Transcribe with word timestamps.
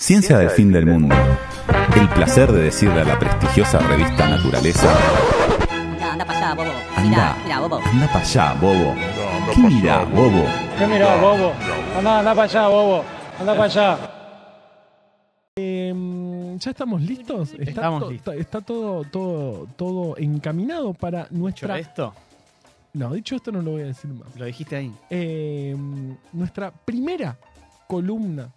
Ciencia 0.00 0.38
del 0.38 0.48
fin 0.50 0.72
del 0.72 0.86
mundo. 0.86 1.14
El 1.94 2.08
placer 2.08 2.50
de 2.50 2.62
decirle 2.62 3.02
a 3.02 3.04
la 3.04 3.18
prestigiosa 3.18 3.78
revista 3.80 4.28
Naturaleza, 4.30 4.88
Anda, 5.70 6.12
anda 6.14 6.24
para 6.24 6.38
allá, 6.38 6.54
bobo. 6.54 6.70
anda, 6.96 7.02
Mira, 7.10 7.36
mira, 7.44 7.60
bobo. 7.60 7.80
anda 7.84 8.06
para 8.06 8.20
allá, 8.20 8.54
bobo. 8.54 8.94
¿Qué 9.54 9.60
mirá, 9.60 10.04
bobo? 10.04 10.44
¿Qué 10.78 10.86
mirá, 10.86 11.16
bobo? 11.16 11.52
Anda, 11.98 12.18
anda 12.20 12.34
para 12.34 12.42
allá, 12.44 12.68
bobo. 12.68 13.04
Anda 13.40 13.52
para 13.52 13.64
allá. 13.64 13.98
Em, 15.56 16.58
¿Ya 16.58 16.70
estamos 16.70 17.02
listos? 17.02 17.50
Está, 17.52 17.62
Estamos 17.70 18.00
to- 18.04 18.10
listos. 18.10 18.34
está 18.36 18.60
todo, 18.62 19.04
todo, 19.04 19.66
todo 19.76 20.16
encaminado 20.16 20.94
para 20.94 21.26
nuestra... 21.30 21.78
esto, 21.78 22.14
No, 22.94 23.12
dicho 23.12 23.36
esto 23.36 23.52
no 23.52 23.60
lo 23.60 23.72
voy 23.72 23.82
a 23.82 23.86
decir 23.86 24.10
más. 24.14 24.34
lo 24.34 24.46
dijiste 24.46 24.76
ahí. 24.76 24.92
Em, 25.10 26.16
nuestra 26.32 26.70
primera 26.70 27.36
columna 27.86 28.48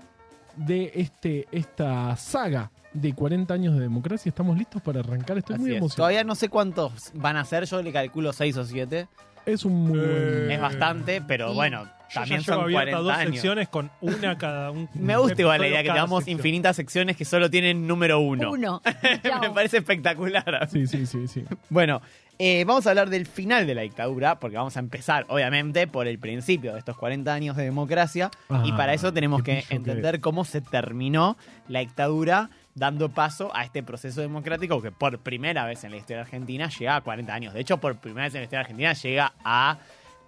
de 0.56 0.92
este, 0.96 1.48
esta 1.52 2.16
saga 2.16 2.72
de 2.94 3.14
40 3.14 3.54
años 3.54 3.74
de 3.76 3.82
democracia. 3.82 4.30
¿Estamos 4.30 4.58
listos 4.58 4.82
para 4.82 5.00
arrancar? 5.00 5.38
Estoy 5.38 5.58
muy 5.58 5.72
es. 5.72 5.78
emocionado. 5.78 6.04
Todavía 6.08 6.24
no 6.24 6.36
sé 6.36 6.50
cuántos 6.50 7.12
van 7.16 7.38
a 7.38 7.46
ser, 7.46 7.66
yo 7.66 7.82
le 7.82 7.92
calculo 7.92 8.34
6 8.34 8.58
o 8.58 8.66
7. 8.66 9.08
Es 9.46 9.66
un 9.66 9.74
muy 9.74 10.00
buen- 10.00 10.52
Es 10.52 10.62
bastante, 10.62 11.22
pero 11.22 11.54
bueno, 11.54 11.86
también 12.14 12.44
son 12.44 12.62
abiertas 12.62 12.94
40 12.94 13.00
dos 13.00 13.12
años. 13.12 13.32
secciones 13.34 13.68
con 13.70 13.92
una 14.02 14.38
cada 14.38 14.72
un. 14.72 14.90
Me 14.94 15.18
gusta 15.18 15.42
igual 15.42 15.62
la 15.62 15.68
idea 15.68 15.84
que 15.84 15.90
tengamos 15.90 16.20
sección. 16.24 16.38
infinitas 16.40 16.76
secciones 16.76 17.18
que 17.18 17.26
solo 17.26 17.50
tienen 17.50 17.88
número 17.88 18.20
uno. 18.20 18.52
Uno. 18.52 18.82
Me 19.42 19.50
parece 19.52 19.78
espectacular. 19.78 20.68
Sí, 20.72 20.88
sí, 20.88 21.06
sí, 21.06 21.28
sí. 21.28 21.44
Bueno, 21.70 22.02
eh, 22.40 22.64
vamos 22.66 22.88
a 22.88 22.90
hablar 22.90 23.10
del 23.10 23.26
final 23.26 23.68
de 23.68 23.76
la 23.76 23.82
dictadura, 23.84 24.40
porque 24.40 24.58
vamos 24.58 24.76
a 24.76 24.80
empezar, 24.80 25.26
obviamente, 25.30 25.88
por 25.88 26.08
el 26.08 26.18
principio 26.20 26.74
de 26.74 26.80
estos 26.80 26.98
40 26.98 27.32
años 27.34 27.56
de 27.56 27.64
democracia. 27.64 28.32
y 28.64 28.72
Ah, 28.72 28.78
para 28.78 28.94
eso 28.94 29.14
tenemos 29.14 29.44
que 29.44 29.64
entender 29.70 30.20
cómo 30.20 30.44
se 30.44 30.62
terminó 30.62 31.38
la 31.68 31.80
dictadura, 31.80 32.50
dando 32.76 33.10
paso 33.10 33.56
a 33.56 33.64
este 33.64 33.84
proceso 33.84 34.22
democrático 34.22 34.82
que 34.82 34.92
por 34.92 35.20
primera 35.20 35.66
vez 35.66 35.84
en 35.84 35.92
la 35.92 35.98
historia 35.98 36.22
argentina 36.24 36.70
llega 36.70 36.96
a 36.96 37.02
40 37.02 37.32
años. 37.34 37.54
De 37.54 37.62
hecho, 37.62 37.78
por 37.78 37.98
primera 37.98 38.26
vez 38.26 38.34
en 38.34 38.42
la 38.42 38.46
historia 38.46 38.62
argentina 38.62 38.94
llega 38.94 39.34
a 39.46 39.78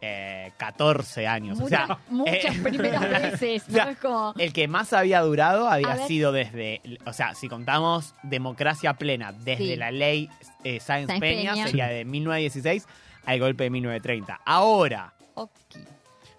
eh, 0.08 0.52
14 0.58 1.28
años. 1.28 1.59
o 1.59 1.67
sea, 1.67 1.98
Muchas, 2.09 2.56
eh, 2.56 2.59
primeras 2.61 3.02
veces. 3.09 3.64
o 3.67 3.72
sea, 3.72 3.86
¿no? 3.86 3.92
Es 3.92 3.98
como. 3.98 4.34
el 4.38 4.53
que 4.53 4.67
más 4.67 4.94
había 4.94 5.22
durado 5.22 5.67
había 5.67 5.97
sido 6.08 6.31
desde, 6.31 6.81
o 7.06 7.14
sea, 7.14 7.34
si 7.36 7.47
contamos 7.50 8.14
democracia 8.23 8.94
plena 8.94 9.31
desde 9.31 9.66
Sí. 9.66 9.75
la 9.75 9.92
ley 9.92 10.30
eh, 10.64 10.80
Sáenz 10.80 11.08
Sáenz 11.08 11.20
Peña, 11.20 11.53
Peña. 11.53 11.67
sería 11.67 11.88
de 11.88 12.06
1916 12.06 12.88
al 13.25 13.39
golpe 13.39 13.64
de 13.66 13.70
1930. 13.72 14.42
Ahora, 14.45 15.14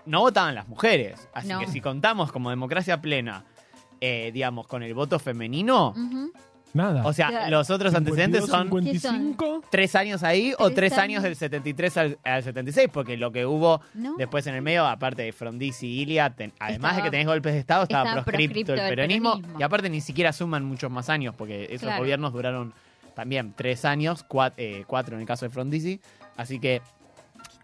no 0.05 0.21
votaban 0.21 0.55
las 0.55 0.69
mujeres, 0.69 1.29
así 1.35 1.49
No. 1.49 1.59
que 1.61 1.67
si 1.67 1.81
contamos 1.81 2.31
como 2.31 2.51
democracia 2.51 3.01
plena, 3.01 3.45
eh, 4.01 4.31
digamos, 4.33 4.67
con 4.69 4.83
el 4.85 4.95
voto 4.95 5.19
femenino. 5.19 5.95
Nada. 6.77 7.05
o 7.07 7.13
sea, 7.13 7.29
Claro. 7.29 7.51
los 7.51 7.71
otros 7.71 7.95
antecedentes 7.95 8.45
52, 8.45 8.51
son 8.51 8.69
55. 8.69 9.63
tres 9.71 9.95
años 9.97 10.23
ahí 10.23 10.53
o 10.59 10.67
Tres 10.71 10.75
tres 10.77 10.93
años 10.93 11.05
años. 11.05 11.23
del 11.25 11.37
73 11.37 11.97
al, 11.97 12.19
al 12.23 12.43
76, 12.43 12.89
porque 12.93 13.17
lo 13.17 13.33
que 13.33 13.47
hubo 13.47 13.81
¿No? 13.95 14.15
después 14.17 14.47
en 14.47 14.55
el 14.55 14.63
medio, 14.63 14.87
aparte 14.87 15.23
de 15.23 15.33
Frondizi 15.33 15.87
y 15.87 16.01
Ilia, 16.03 16.31
ten- 16.31 16.53
además 16.61 16.93
Estaba- 16.93 16.97
de 16.97 17.03
que 17.03 17.11
tenés 17.11 17.27
golpes 17.27 17.53
de 17.55 17.59
Estado, 17.61 17.83
estaba, 17.85 18.05
estaba 18.11 18.25
proscripto, 18.25 18.53
proscripto 18.55 18.73
el 18.75 18.89
peronismo, 18.91 19.31
peronismo. 19.37 19.61
y 19.61 19.63
aparte 19.63 19.91
ni 19.91 20.01
siquiera 20.01 20.33
suman 20.33 20.65
muchos 20.65 20.91
más 20.91 21.09
años, 21.09 21.35
porque 21.37 21.65
esos 21.65 21.81
Claro. 21.83 21.99
gobiernos 22.03 22.33
duraron 22.33 22.75
también 23.15 23.55
tres 23.57 23.85
años, 23.85 24.25
cua- 24.29 24.53
eh, 24.57 24.85
cuatro 24.87 25.15
en 25.17 25.23
el 25.23 25.27
caso 25.27 25.47
de 25.47 25.51
Frondizi, 25.51 26.01
así 26.37 26.59
que 26.61 26.83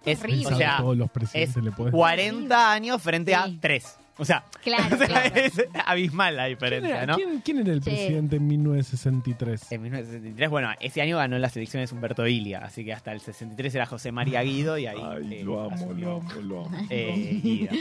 es, 0.05 0.19
Horrible. 0.21 0.47
o 0.47 0.57
sea, 0.57 0.79
todos 0.79 0.97
los 0.97 1.11
presidentes 1.11 1.57
es 1.57 1.63
le 1.63 1.71
podés 1.71 1.93
40 1.93 2.73
años 2.73 3.01
frente 3.03 3.35
a 3.35 3.45
Sí. 3.45 3.59
3. 3.61 3.99
O 4.19 4.25
sea, 4.25 4.45
Claro, 4.63 4.97
claro. 4.99 5.35
es 5.35 5.53
abismal 5.87 6.37
la 6.37 6.45
¿Quién 6.45 6.55
diferencia, 6.57 6.97
era, 7.03 7.07
¿no? 7.07 7.17
quién- 7.17 7.41
quién 7.41 7.59
era 7.59 7.73
el 7.73 7.83
Sí. 7.83 7.91
presidente 7.91 8.37
en 8.37 8.47
1963? 8.47 9.73
En 9.73 9.83
1963, 9.83 10.51
bueno, 10.51 10.71
ese 10.81 11.01
año 11.03 11.17
ganó 11.17 11.39
las 11.39 11.57
elecciones 11.57 11.91
Humberto 11.93 12.27
Ilia, 12.27 12.59
así 12.59 12.85
que 12.85 12.93
hasta 12.93 13.13
el 13.13 13.21
63 13.21 13.75
era 13.75 13.87
José 13.87 14.13
María 14.13 14.43
Guido 14.43 14.77
y 14.79 14.87
ahí 14.87 14.99
Ay, 15.03 15.35
eh, 15.41 15.45
lo 15.45 15.63
amo, 15.63 15.93
lo 15.95 16.17
amo, 16.17 16.33
lo 16.43 16.67
amo. 16.67 16.79
eh, 16.91 17.41
Guida. 17.43 17.73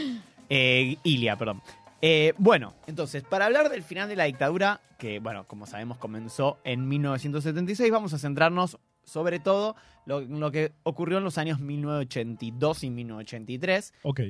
Eh, 0.48 0.96
Ilia, 1.04 1.36
perdón. 1.36 1.62
Eh, 2.00 2.34
bueno, 2.38 2.74
entonces, 2.86 3.22
para 3.22 3.46
hablar 3.46 3.68
del 3.70 3.82
final 3.82 4.08
de 4.08 4.16
la 4.16 4.24
dictadura, 4.24 4.80
que, 4.98 5.20
bueno, 5.20 5.44
como 5.46 5.66
sabemos 5.66 5.98
comenzó 5.98 6.58
en 6.64 6.88
1976, 6.88 7.90
vamos 7.92 8.12
a 8.12 8.18
centrarnos 8.18 8.78
sobre 9.04 9.38
todo 9.38 9.76
lo, 10.06 10.20
lo 10.20 10.50
que 10.50 10.72
ocurrió 10.82 11.18
en 11.18 11.24
los 11.24 11.38
años 11.38 11.60
1982 11.60 12.84
y 12.84 12.90
1983. 12.90 13.94
Ok. 14.02 14.20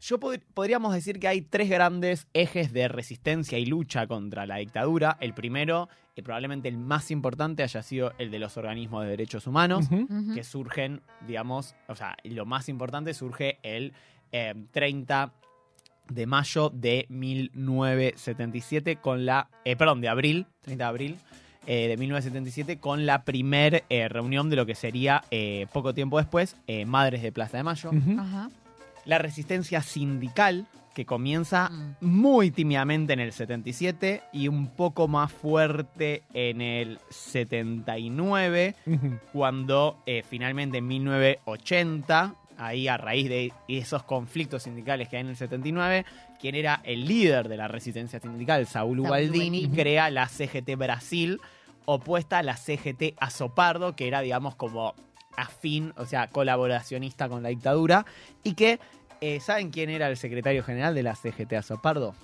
Yo 0.00 0.18
pod- 0.18 0.40
podríamos 0.54 0.94
decir 0.94 1.18
que 1.20 1.28
hay 1.28 1.42
tres 1.42 1.68
grandes 1.68 2.26
ejes 2.32 2.72
de 2.72 2.88
resistencia 2.88 3.58
y 3.58 3.66
lucha 3.66 4.06
contra 4.06 4.46
la 4.46 4.56
dictadura. 4.56 5.18
El 5.20 5.34
primero, 5.34 5.88
y 6.16 6.22
probablemente 6.22 6.68
el 6.68 6.78
más 6.78 7.10
importante, 7.10 7.62
haya 7.62 7.82
sido 7.82 8.12
el 8.18 8.30
de 8.30 8.38
los 8.38 8.56
organismos 8.56 9.04
de 9.04 9.10
derechos 9.10 9.46
humanos, 9.46 9.88
que 10.34 10.42
surgen, 10.44 11.02
digamos, 11.26 11.74
o 11.88 11.94
sea, 11.96 12.16
lo 12.24 12.46
más 12.46 12.68
importante 12.68 13.12
surge 13.14 13.58
el 13.62 13.92
eh, 14.32 14.54
30 14.72 15.32
de 16.08 16.26
mayo 16.26 16.70
de 16.70 17.06
1977 17.08 18.96
con 18.96 19.26
la, 19.26 19.48
eh, 19.64 19.76
perdón, 19.76 20.00
de 20.00 20.08
abril, 20.08 20.46
30 20.62 20.84
de 20.84 20.88
abril 20.88 21.16
eh, 21.66 21.88
de 21.88 21.96
1977 21.96 22.78
con 22.78 23.06
la 23.06 23.24
primer 23.24 23.84
eh, 23.90 24.08
reunión 24.08 24.48
de 24.50 24.56
lo 24.56 24.66
que 24.66 24.74
sería 24.74 25.24
eh, 25.30 25.66
poco 25.72 25.92
tiempo 25.94 26.18
después, 26.18 26.56
eh, 26.66 26.86
Madres 26.86 27.22
de 27.22 27.32
Plaza 27.32 27.58
de 27.58 27.62
Mayo. 27.64 27.90
Ajá. 28.18 28.50
La 29.10 29.18
resistencia 29.18 29.82
sindical 29.82 30.66
que 30.94 31.04
comienza 31.04 31.68
Mm. 31.70 31.94
muy 32.00 32.50
tímidamente 32.50 33.12
en 33.12 33.20
el 33.20 33.32
77 33.32 34.22
y 34.32 34.48
un 34.48 34.68
poco 34.68 35.06
más 35.08 35.30
fuerte 35.32 36.22
en 36.32 36.60
el 36.60 36.98
79 37.10 38.74
Ujú. 38.86 39.18
cuando 39.32 40.02
eh, 40.06 40.22
finalmente 40.28 40.78
en 40.78 40.86
1980 40.88 42.34
ahí 42.58 42.88
a 42.88 42.96
raíz 42.96 43.28
de 43.28 43.52
esos 43.68 44.02
conflictos 44.02 44.64
sindicales 44.64 45.08
que 45.08 45.16
hay 45.16 45.22
en 45.22 45.28
el 45.28 45.36
79 45.36 46.04
quien 46.40 46.54
era 46.54 46.80
el 46.84 47.06
líder 47.06 47.48
de 47.48 47.56
la 47.56 47.68
resistencia 47.68 48.20
sindical 48.20 48.66
Saúl 48.66 49.00
Ubaldini. 49.00 49.68
crea 49.70 50.10
la 50.10 50.28
CGT 50.28 50.76
Brasil 50.76 51.40
opuesta 51.86 52.38
a 52.38 52.42
la 52.42 52.56
CGT 52.56 53.14
Azopardo 53.18 53.96
que 53.96 54.06
era 54.08 54.20
digamos 54.20 54.54
como 54.56 54.94
afín, 55.36 55.94
o 55.96 56.04
sea, 56.04 56.26
colaboracionista 56.26 57.28
con 57.28 57.42
la 57.42 57.48
dictadura, 57.48 58.04
y 58.42 58.52
que, 58.54 58.78
eh, 59.20 59.40
¿saben 59.40 59.70
quién 59.70 59.90
era 59.90 60.08
el 60.08 60.16
secretario 60.16 60.62
general 60.62 60.94
de 60.94 61.02
la 61.02 61.14
CGT 61.14 61.52
Azopardo? 61.54 62.14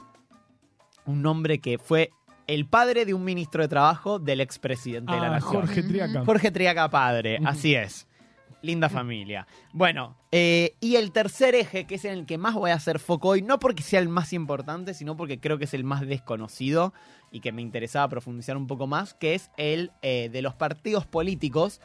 Un 1.05 1.25
hombre 1.27 1.59
que 1.61 1.79
fue 1.79 2.11
el 2.47 2.67
padre 2.67 3.05
de 3.05 3.15
un 3.15 3.25
ministro 3.25 3.63
de 3.63 3.69
Trabajo 3.69 4.19
del 4.19 4.41
expresidente 4.41 5.13
de 5.13 5.21
la 5.21 5.27
Ah, 5.27 5.31
Nación. 5.31 5.53
Jorge 5.53 5.83
Triaca. 5.83 6.25
Jorge 6.25 6.51
Triaca 6.51 6.89
padre, 6.91 7.39
así 7.45 7.75
es. 7.75 8.07
Linda 8.63 8.89
familia. 8.89 9.47
Bueno, 9.73 10.17
eh, 10.33 10.75
y 10.81 10.97
el 10.97 11.13
tercer 11.13 11.55
eje, 11.55 11.85
que 11.87 11.97
es 11.97 12.05
en 12.05 12.13
el 12.13 12.27
que 12.27 12.39
más 12.39 12.55
voy 12.55 12.71
a 12.71 12.75
hacer 12.75 12.99
foco 12.99 13.29
hoy, 13.29 13.43
no 13.43 13.59
porque 13.61 13.83
sea 13.83 14.01
el 14.01 14.09
más 14.09 14.33
importante, 14.33 14.95
sino 14.95 15.17
porque 15.17 15.39
creo 15.39 15.59
que 15.59 15.65
es 15.67 15.75
el 15.75 15.85
más 15.85 16.01
desconocido 16.01 16.93
y 17.31 17.41
que 17.41 17.53
me 17.53 17.63
interesaba 17.63 18.09
profundizar 18.09 18.57
un 18.57 18.67
poco 18.67 18.87
más, 18.89 19.15
que 19.15 19.35
es 19.35 19.51
el 19.57 19.93
eh, 20.03 20.31
de 20.33 20.43
los 20.43 20.55
partidos 20.55 21.07
políticos 21.07 21.81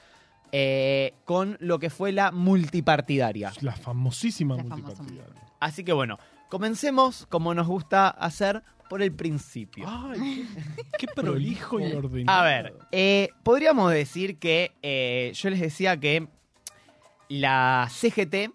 eh, 0.52 1.14
con 1.26 1.58
lo 1.60 1.80
que 1.80 1.90
fue 1.90 2.12
la 2.12 2.32
multipartidaria. 2.32 3.52
La 3.62 3.76
famosísima 3.76 4.56
La 4.56 4.64
famosa 4.64 5.04
multipartidaria. 5.04 5.42
Así 5.60 5.84
que 5.84 5.94
bueno, 5.94 6.18
comencemos 6.50 7.26
como 7.30 7.54
nos 7.54 7.68
gusta 7.68 8.10
hacer 8.10 8.64
por 8.90 9.02
el 9.02 9.14
principio. 9.14 9.86
Ay, 9.88 10.48
qué, 10.76 10.84
qué 11.00 11.08
prolijo 11.08 11.80
y 11.80 11.94
ordenado. 11.94 12.40
A 12.40 12.44
ver, 12.44 12.74
eh, 12.92 13.30
podríamos 13.44 13.92
decir 13.92 14.38
que 14.38 14.72
eh, 14.82 15.32
yo 15.34 15.50
les 15.50 15.62
decía 15.62 15.98
que 15.98 16.28
la 17.30 17.88
CGT, 17.90 18.52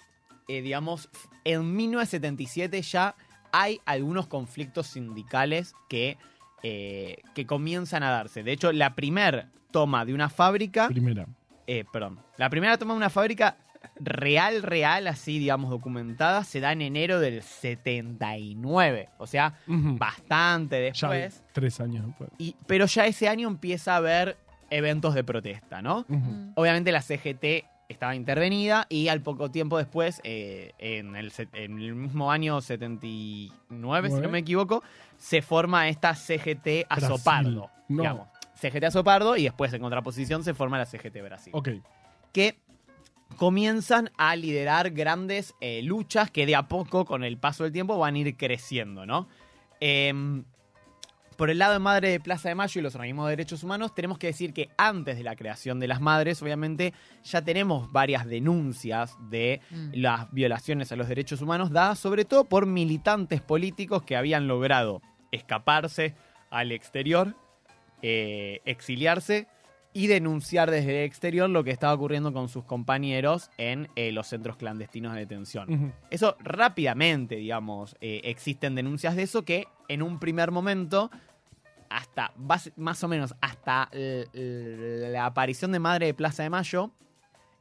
eh, 0.49 0.61
digamos, 0.61 1.09
en 1.45 1.75
1977 1.75 2.83
ya 2.83 3.15
hay 3.53 3.81
algunos 3.87 4.27
conflictos 4.27 4.89
sindicales 4.89 5.75
que, 5.89 6.19
eh, 6.63 7.17
que 7.35 7.47
comienzan 7.47 8.03
a 8.03 8.11
darse. 8.11 8.43
De 8.43 8.53
hecho, 8.53 8.73
la 8.73 8.95
primer 8.95 9.47
toma 9.71 10.05
de 10.05 10.13
una 10.13 10.29
fábrica, 10.29 10.89
Primera. 10.89 11.27
Eh, 11.67 11.85
perdón, 11.93 12.19
la 12.37 12.49
primera 12.51 12.77
toma 12.79 12.93
de 12.95 12.99
una 12.99 13.11
fábrica 13.11 13.57
real, 14.01 14.63
real, 14.63 15.07
así, 15.07 15.39
digamos, 15.39 15.71
documentada, 15.71 16.43
se 16.45 16.61
da 16.61 16.73
en 16.73 16.83
enero 16.83 17.21
del 17.21 17.43
79. 17.43 19.09
O 19.19 19.27
sea, 19.27 19.55
bastante 19.67 20.93
Ya 20.93 21.09
después. 21.11 21.45
tres 21.53 21.81
años 21.81 22.07
después. 22.07 22.31
Y, 22.39 22.57
pero 22.67 22.87
ya 22.87 23.07
ese 23.07 23.29
año 23.29 23.49
empieza 23.49 23.95
a 23.95 23.97
haber 23.97 24.37
eventos 24.71 25.15
de 25.15 25.25
protesta, 25.25 25.83
¿no? 25.83 26.05
Obviamente 26.57 26.91
la 26.93 27.01
CGT 27.03 27.65
estaba 27.89 28.17
intervenida 28.17 28.87
y 28.89 29.07
al 29.09 29.21
poco 29.21 29.51
tiempo 29.53 29.79
después, 29.79 30.21
eh, 30.25 30.73
en, 30.79 31.15
el, 31.15 31.31
set- 31.31 31.55
en 31.55 31.79
el 31.79 31.95
mismo 31.95 32.33
año 32.33 32.61
79, 32.61 34.11
si 34.11 34.21
no 34.21 34.29
me 34.29 34.39
equivoco, 34.39 34.83
se 35.17 35.43
forma 35.43 35.89
esta 35.89 36.15
CGT 36.15 36.87
Azopardo. 36.89 37.71
No. 37.89 38.03
Digamos. 38.03 38.29
CGT 38.61 38.85
Azopardo 38.85 39.37
y 39.37 39.45
después 39.45 39.73
en 39.73 39.81
contraposición 39.81 40.43
se 40.45 40.55
forma 40.55 40.79
la 40.79 40.87
CGT 40.87 41.23
Brasil. 41.23 41.53
Ok. 41.55 41.69
Que 42.33 42.59
comienzan 43.37 44.11
a 44.17 44.37
liderar 44.37 44.91
grandes 44.91 45.55
eh, 45.61 45.83
luchas 45.83 46.31
que 46.31 46.47
de 46.47 46.55
a 46.57 46.69
poco, 46.69 47.05
con 47.05 47.25
el 47.25 47.39
paso 47.39 47.65
del 47.65 47.73
tiempo, 47.73 47.99
van 47.99 48.15
a 48.15 48.19
ir 48.19 48.37
creciendo, 48.37 49.05
¿no? 49.07 49.29
Em, 49.81 50.45
Por 51.37 51.51
el 51.51 51.59
lado 51.59 51.75
de 51.75 51.81
Madre 51.81 52.09
de 52.09 52.19
Plaza 52.21 52.49
de 52.49 52.55
Mayo 52.55 52.79
y 52.79 52.83
los 52.83 52.95
organismos 52.95 53.27
de 53.27 53.33
derechos 53.33 53.63
humanos, 53.63 53.95
tenemos 53.95 54.17
que 54.17 54.29
decir 54.29 54.55
que 54.55 54.71
antes 54.79 55.19
de 55.19 55.23
la 55.23 55.37
creación 55.37 55.79
de 55.79 55.87
las 55.87 56.01
madres, 56.01 56.41
obviamente, 56.41 56.95
ya 57.25 57.43
tenemos 57.43 57.93
varias 57.93 58.25
denuncias 58.25 59.15
de 59.29 59.61
Mm. 59.71 59.91
las 59.97 60.33
violaciones 60.33 60.93
a 60.93 60.97
los 60.97 61.09
derechos 61.09 61.43
humanos 61.43 61.71
dadas 61.73 61.99
sobre 61.99 62.25
todo 62.25 62.45
por 62.45 62.65
militantes 62.65 63.43
políticos 63.43 64.03
que 64.03 64.17
habían 64.17 64.49
logrado 64.49 65.03
escaparse 65.31 66.15
al 66.49 66.73
exterior, 66.73 67.35
eh, 68.09 68.61
exiliarse 68.67 69.49
y 69.93 70.07
denunciar 70.07 70.71
desde 70.71 71.01
el 71.01 71.07
exterior 71.07 71.51
lo 71.51 71.65
que 71.65 71.73
estaba 71.73 71.93
ocurriendo 71.93 72.33
con 72.33 72.49
sus 72.49 72.63
compañeros 72.65 73.51
en 73.59 73.89
eh, 73.97 74.13
los 74.13 74.29
centros 74.29 74.57
clandestinos 74.57 75.15
de 75.15 75.19
detención. 75.19 75.93
Eso 76.09 76.37
rápidamente, 76.39 77.35
digamos, 77.35 77.97
eh, 78.01 78.21
existen 78.23 78.77
denuncias 78.77 79.17
de 79.17 79.25
eso 79.25 79.45
que 79.45 79.67
en 79.89 80.03
un 80.03 80.21
primer 80.21 80.53
momento, 80.53 81.11
hasta 81.91 82.33
más 82.37 83.03
o 83.03 83.09
menos 83.09 83.35
hasta 83.41 83.91
la 83.93 85.27
aparición 85.27 85.73
de 85.73 85.81
Madre 85.81 86.07
de 86.07 86.15
Plaza 86.15 86.45
de 86.45 86.51
Mayo, 86.51 86.93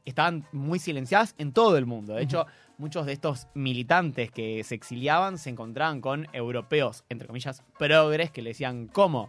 estaban 0.04 0.46
muy 0.52 0.78
silenciadas 0.78 1.34
en 1.38 1.52
todo 1.52 1.76
el 1.76 1.86
mundo. 1.86 2.14
De 2.14 2.22
hecho, 2.22 2.46
muchos 2.78 3.04
de 3.04 3.14
estos 3.14 3.48
militantes 3.54 4.30
que 4.30 4.62
se 4.62 4.76
exiliaban 4.76 5.38
se 5.38 5.50
encontraban 5.50 6.00
con 6.00 6.28
europeos, 6.32 7.02
entre 7.08 7.26
comillas, 7.26 7.64
progres, 7.80 8.30
que 8.30 8.42
le 8.42 8.50
decían, 8.50 8.86
¿cómo? 8.86 9.28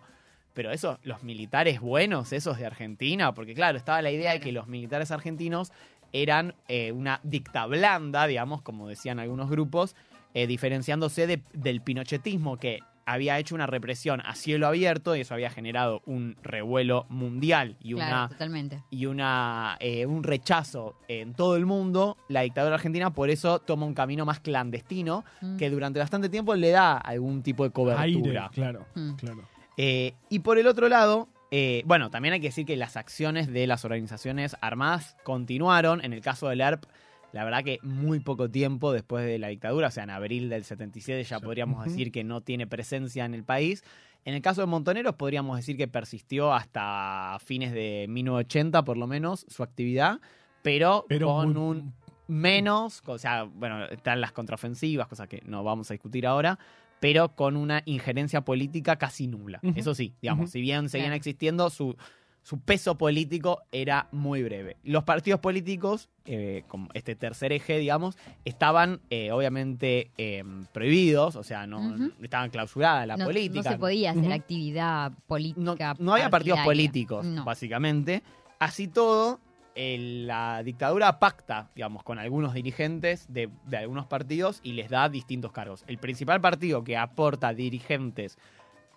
Pero 0.58 0.72
esos, 0.72 0.98
los 1.04 1.22
militares 1.22 1.80
buenos, 1.80 2.34
esos 2.34 2.58
de 2.58 2.66
Argentina, 2.66 3.32
porque 3.36 3.54
claro, 3.54 3.78
estaba 3.78 4.02
la 4.02 4.10
idea 4.10 4.32
de 4.32 4.40
que 4.40 4.52
los 4.52 4.66
militares 4.66 5.12
argentinos 5.12 5.72
eran 6.14 6.56
eh, 6.68 6.92
una 6.94 7.20
dicta 7.22 7.68
blanda, 7.68 8.26
digamos, 8.26 8.64
como 8.64 8.88
decían 8.88 9.20
algunos 9.20 9.52
grupos, 9.52 9.96
eh, 10.34 10.48
diferenciándose 10.48 11.28
de- 11.28 11.44
del 11.54 11.82
pinochetismo 11.82 12.58
que 12.58 12.80
había 13.06 13.38
hecho 13.38 13.54
una 13.54 13.68
represión 13.68 14.20
a 14.26 14.34
cielo 14.34 14.66
abierto 14.66 15.16
y 15.16 15.22
eso 15.22 15.36
había 15.36 15.52
generado 15.52 16.02
un 16.08 16.36
revuelo 16.42 17.06
mundial 17.10 17.76
y 17.80 17.94
Claro, 17.94 18.10
una 18.16 18.28
totalmente. 18.30 18.82
y 18.90 19.06
una, 19.06 19.78
eh, 19.80 20.08
un 20.08 20.24
rechazo 20.24 20.96
en 21.08 21.36
todo 21.36 21.56
el 21.56 21.68
mundo, 21.68 22.18
la 22.30 22.42
dictadura 22.42 22.76
argentina 22.76 23.12
por 23.12 23.30
eso 23.30 23.60
toma 23.60 23.86
un 23.86 23.94
camino 23.94 24.26
más 24.26 24.40
clandestino 24.40 25.24
Mm. 25.42 25.58
que 25.58 25.70
durante 25.70 26.00
bastante 26.00 26.30
tiempo 26.30 26.56
le 26.56 26.72
da 26.72 26.98
algún 26.98 27.44
tipo 27.44 27.64
de 27.64 27.70
Aire, 27.70 27.74
cobertura. 28.20 28.50
claro, 28.52 28.88
Mm. 28.96 29.12
claro. 29.18 29.44
Eh, 29.78 30.14
y 30.30 30.40
por 30.40 30.58
el 30.58 30.68
otro 30.68 30.90
lado, 30.90 31.30
eh, 31.52 31.84
bueno, 31.86 32.10
también 32.10 32.34
hay 32.34 32.40
que 32.42 32.48
decir 32.48 32.66
que 32.66 32.76
las 32.76 32.98
acciones 32.98 33.52
de 33.52 33.68
las 33.68 33.86
organizaciones 33.86 34.56
armadas 34.62 35.16
continuaron. 35.24 36.04
En 36.04 36.14
el 36.14 36.22
caso 36.22 36.50
del 36.50 36.62
ERP, 36.62 36.84
la 37.32 37.44
verdad 37.46 37.64
que 37.64 37.80
muy 37.84 38.20
poco 38.20 38.50
tiempo 38.50 38.92
después 38.92 39.26
de 39.26 39.38
la 39.38 39.48
dictadura, 39.50 39.88
o 39.88 39.92
sea, 39.92 40.04
en 40.04 40.10
abril 40.10 40.50
del 40.50 40.64
77 40.64 41.24
ya 41.24 41.38
Sí. 41.40 41.46
podríamos 41.46 41.86
decir 41.86 42.12
que 42.12 42.24
no 42.24 42.42
tiene 42.42 42.68
presencia 42.68 43.26
en 43.26 43.34
el 43.34 43.44
país. 43.44 43.84
En 44.26 44.34
el 44.34 44.42
caso 44.42 44.62
de 44.62 44.68
Montoneros 44.68 45.16
podríamos 45.16 45.56
decir 45.58 45.78
que 45.78 45.88
persistió 45.88 46.54
hasta 46.54 47.38
fines 47.46 47.72
de 47.72 48.08
1980 48.10 48.84
por 48.84 48.98
lo 48.98 49.08
menos 49.08 49.46
su 49.48 49.64
actividad, 49.64 50.20
pero, 50.64 51.06
Pero 51.08 51.28
con 51.28 51.54
muy- 51.54 51.62
un 51.78 51.94
menos, 52.28 53.04
o 53.06 53.18
sea, 53.18 53.44
bueno, 53.44 53.86
están 53.86 54.20
las 54.20 54.34
contraofensivas, 54.34 55.08
cosas 55.08 55.30
que 55.30 55.42
no 55.46 55.64
vamos 55.64 55.90
a 55.92 55.94
discutir 55.94 56.28
ahora, 56.28 56.60
pero 57.00 57.36
con 57.36 57.56
una 57.58 57.82
injerencia 57.86 58.42
política 58.42 58.96
casi 58.98 59.28
nula. 59.28 59.60
Eso 59.76 59.94
sí, 59.96 60.14
digamos, 60.22 60.52
si 60.52 60.62
bien 60.62 60.90
seguían 60.90 61.10
Claro. 61.10 61.18
existiendo, 61.18 61.70
su, 61.70 61.96
su 62.42 62.60
peso 62.60 62.98
político 62.98 63.62
era 63.72 64.08
muy 64.12 64.42
breve. 64.42 64.78
Los 64.84 65.04
partidos 65.04 65.40
políticos, 65.42 66.10
eh, 66.26 66.64
como 66.68 66.88
este 66.94 67.16
tercer 67.16 67.52
eje, 67.52 67.78
digamos, 67.78 68.18
estaban 68.46 69.02
eh, 69.10 69.32
obviamente 69.32 70.12
eh, 70.18 70.44
prohibidos, 70.72 71.36
o 71.36 71.44
sea, 71.44 71.68
no 71.68 72.10
estaban 72.22 72.50
clausuradas 72.50 73.06
la 73.06 73.18
no, 73.18 73.26
política. 73.26 73.64
no 73.70 73.76
se 73.76 73.78
podía 73.80 74.12
hacer 74.12 74.32
actividad 74.32 75.12
política. 75.28 75.96
no 76.00 76.14
había 76.14 76.30
partidos 76.30 76.60
políticos, 76.62 77.26
No. 77.26 77.44
básicamente. 77.44 78.24
Así 78.60 78.88
todo, 78.88 79.40
el- 79.78 80.28
la 80.28 80.62
dictadura 80.64 81.20
pacta, 81.20 81.70
digamos, 81.76 82.04
con 82.04 82.20
algunos 82.20 82.54
dirigentes 82.54 83.32
de, 83.32 83.50
de 83.66 83.78
algunos 83.78 84.08
partidos 84.08 84.60
y 84.64 84.74
les 84.74 84.90
da 84.90 85.08
distintos 85.08 85.52
cargos. 85.52 85.84
El 85.88 85.98
principal 86.00 86.42
partido 86.42 86.84
que 86.84 86.98
aporta 86.98 87.54
dirigentes 87.54 88.38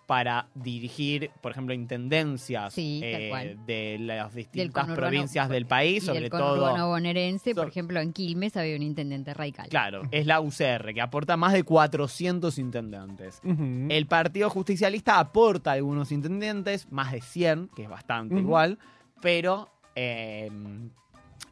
para 0.07 0.47
dirigir, 0.55 1.29
por 1.39 1.53
ejemplo, 1.53 1.73
intendencias 1.73 2.73
Sí, 2.73 2.99
eh, 3.01 3.55
de 3.65 3.97
las 3.99 4.33
distintas 4.35 4.89
provincias 4.89 5.47
del 5.47 5.65
país, 5.65 6.03
Y 6.03 6.07
sobre 6.07 6.25
el 6.25 6.29
todo. 6.29 6.87
bonaerense, 6.89 7.55
por 7.55 7.65
so- 7.65 7.69
ejemplo, 7.69 8.01
en 8.01 8.11
Quilmes 8.11 8.57
había 8.57 8.75
un 8.75 8.81
intendente 8.81 9.33
radical. 9.33 9.69
Claro, 9.69 10.01
es 10.11 10.25
la 10.25 10.41
UCR, 10.41 10.93
que 10.93 10.99
aporta 11.01 11.37
más 11.37 11.53
de 11.53 11.63
400 11.63 12.57
intendentes. 12.57 13.39
El 13.45 14.05
Partido 14.07 14.49
Justicialista 14.49 15.17
aporta 15.17 15.71
algunos 15.71 16.11
intendentes, 16.11 16.91
más 16.91 17.13
de 17.13 17.21
100, 17.21 17.69
que 17.73 17.83
es 17.83 17.89
bastante 17.89 18.35
igual, 18.37 18.79
pero 19.21 19.70
eh, 19.95 20.49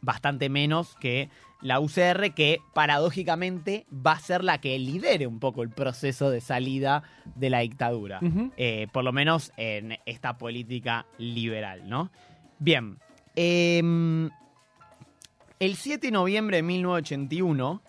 bastante 0.01 0.49
menos 0.49 0.95
que 0.99 1.29
la 1.61 1.79
UCR, 1.81 2.33
que 2.33 2.59
paradójicamente 2.73 3.85
va 3.91 4.13
a 4.13 4.19
ser 4.19 4.43
la 4.45 4.59
que 4.59 4.79
lidere 4.79 5.27
un 5.27 5.39
poco 5.39 5.61
el 5.61 5.69
proceso 5.69 6.29
de 6.29 6.39
salida 6.39 7.03
de 7.35 7.49
la 7.49 7.59
dictadura. 7.59 8.19
Eh, 8.55 8.87
por 8.93 9.03
lo 9.03 9.11
menos 9.11 9.51
en 9.57 9.97
esta 10.05 10.37
política 10.37 11.05
liberal, 11.17 11.89
¿no? 11.89 12.11
Bien. 12.59 12.97
em, 13.35 14.29
el 15.59 15.75
7 15.75 16.07
de 16.07 16.11
noviembre 16.11 16.57
de 16.57 16.63
1981 16.63 17.81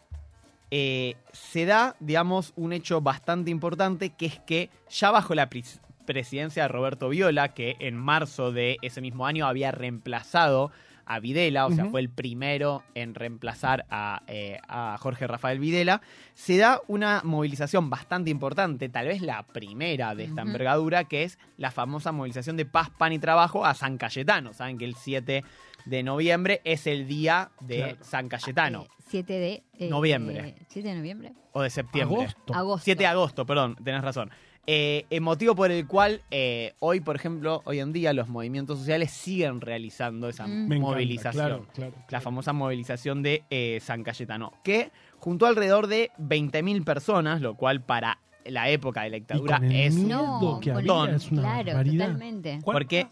eh, 0.72 1.16
se 1.32 1.64
da, 1.64 1.96
digamos, 2.00 2.52
un 2.56 2.72
hecho 2.72 3.00
bastante 3.00 3.50
importante, 3.50 4.10
que 4.10 4.26
es 4.26 4.38
que 4.40 4.70
ya 4.88 5.10
bajo 5.10 5.34
la 5.34 5.48
pris- 5.50 5.80
presidencia 6.06 6.62
de 6.64 6.68
Roberto 6.68 7.08
Viola, 7.08 7.48
que 7.54 7.76
en 7.80 7.96
marzo 7.96 8.52
de 8.52 8.76
ese 8.82 9.00
mismo 9.00 9.26
año 9.26 9.46
había 9.46 9.70
reemplazado 9.72 10.70
a 11.06 11.18
Videla, 11.18 11.66
o 11.66 11.72
sea, 11.72 11.86
fue 11.86 12.00
el 12.00 12.08
primero 12.08 12.84
en 12.94 13.16
reemplazar 13.16 13.84
a, 13.90 14.22
eh, 14.28 14.58
a 14.68 14.96
Jorge 15.00 15.26
Rafael 15.26 15.58
Videla, 15.58 16.02
se 16.34 16.56
da 16.56 16.80
una 16.86 17.20
movilización 17.24 17.90
bastante 17.90 18.30
importante, 18.30 18.88
tal 18.88 19.08
vez 19.08 19.20
la 19.20 19.42
primera 19.42 20.14
de 20.14 20.24
esta 20.24 20.42
envergadura, 20.42 21.04
que 21.04 21.24
es 21.24 21.36
la 21.56 21.72
famosa 21.72 22.12
movilización 22.12 22.56
de 22.56 22.64
Paz, 22.64 22.90
Pan 22.96 23.12
y 23.12 23.18
Trabajo 23.18 23.66
a 23.66 23.74
San 23.74 23.98
Cayetano. 23.98 24.52
Saben 24.52 24.78
que 24.78 24.84
el 24.84 24.94
7 24.94 25.42
de 25.84 26.02
noviembre 26.04 26.60
es 26.62 26.86
el 26.86 27.08
día 27.08 27.50
de 27.60 27.76
Claro. 27.78 27.96
San 28.02 28.28
Cayetano, 28.28 28.82
Eh, 28.84 29.02
7 29.08 29.32
de... 29.32 29.62
eh, 29.80 29.88
Noviembre. 29.90 30.38
eh, 30.50 30.66
¿7 30.72 30.82
de 30.82 30.94
noviembre? 30.94 31.32
o 31.52 31.62
de 31.62 31.70
septiembre. 31.70 32.18
Agosto. 32.18 32.54
Agosto. 32.54 32.84
7 32.84 33.02
de 33.02 33.06
agosto, 33.08 33.44
perdón, 33.46 33.74
tenés 33.82 34.02
razón. 34.02 34.30
Eh, 34.72 35.04
el 35.10 35.20
motivo 35.20 35.56
por 35.56 35.72
el 35.72 35.84
cual 35.88 36.20
eh, 36.30 36.74
hoy, 36.78 37.00
por 37.00 37.16
ejemplo, 37.16 37.60
hoy 37.64 37.80
en 37.80 37.92
día 37.92 38.12
los 38.12 38.28
movimientos 38.28 38.78
sociales 38.78 39.10
siguen 39.10 39.60
realizando 39.60 40.28
esa 40.28 40.46
Mm. 40.46 40.66
Encanta, 40.72 40.76
movilización. 40.86 41.32
claro, 41.32 41.66
claro. 41.74 41.92
La 42.08 42.20
famosa 42.20 42.52
movilización 42.52 43.20
de 43.24 43.42
eh, 43.50 43.80
San 43.82 44.04
Cayetano, 44.04 44.52
que 44.62 44.92
juntó 45.18 45.46
alrededor 45.46 45.88
de 45.88 46.12
20.000 46.18 46.84
personas, 46.84 47.40
lo 47.40 47.56
cual 47.56 47.82
para 47.82 48.18
la 48.44 48.68
época 48.68 49.02
de 49.02 49.10
la 49.10 49.16
Y 49.16 49.20
dictadura 49.20 49.56
con 49.58 49.64
el 49.66 49.72
es 49.72 49.94
No, 49.96 50.60
que 50.62 50.70
con 50.70 50.78
había, 50.88 51.10
el- 51.10 51.16
es 51.16 51.32
una 51.32 51.42
claro, 51.42 51.64
barbaridad. 51.66 52.04
totalmente. 52.06 52.58
porque 52.64 53.06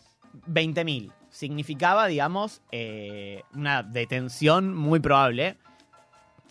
20.000 0.47 1.11
significaba, 1.29 2.07
digamos, 2.07 2.63
eh, 2.71 3.43
una 3.53 3.83
detención 3.83 4.77
muy 4.77 5.01
probable. 5.01 5.57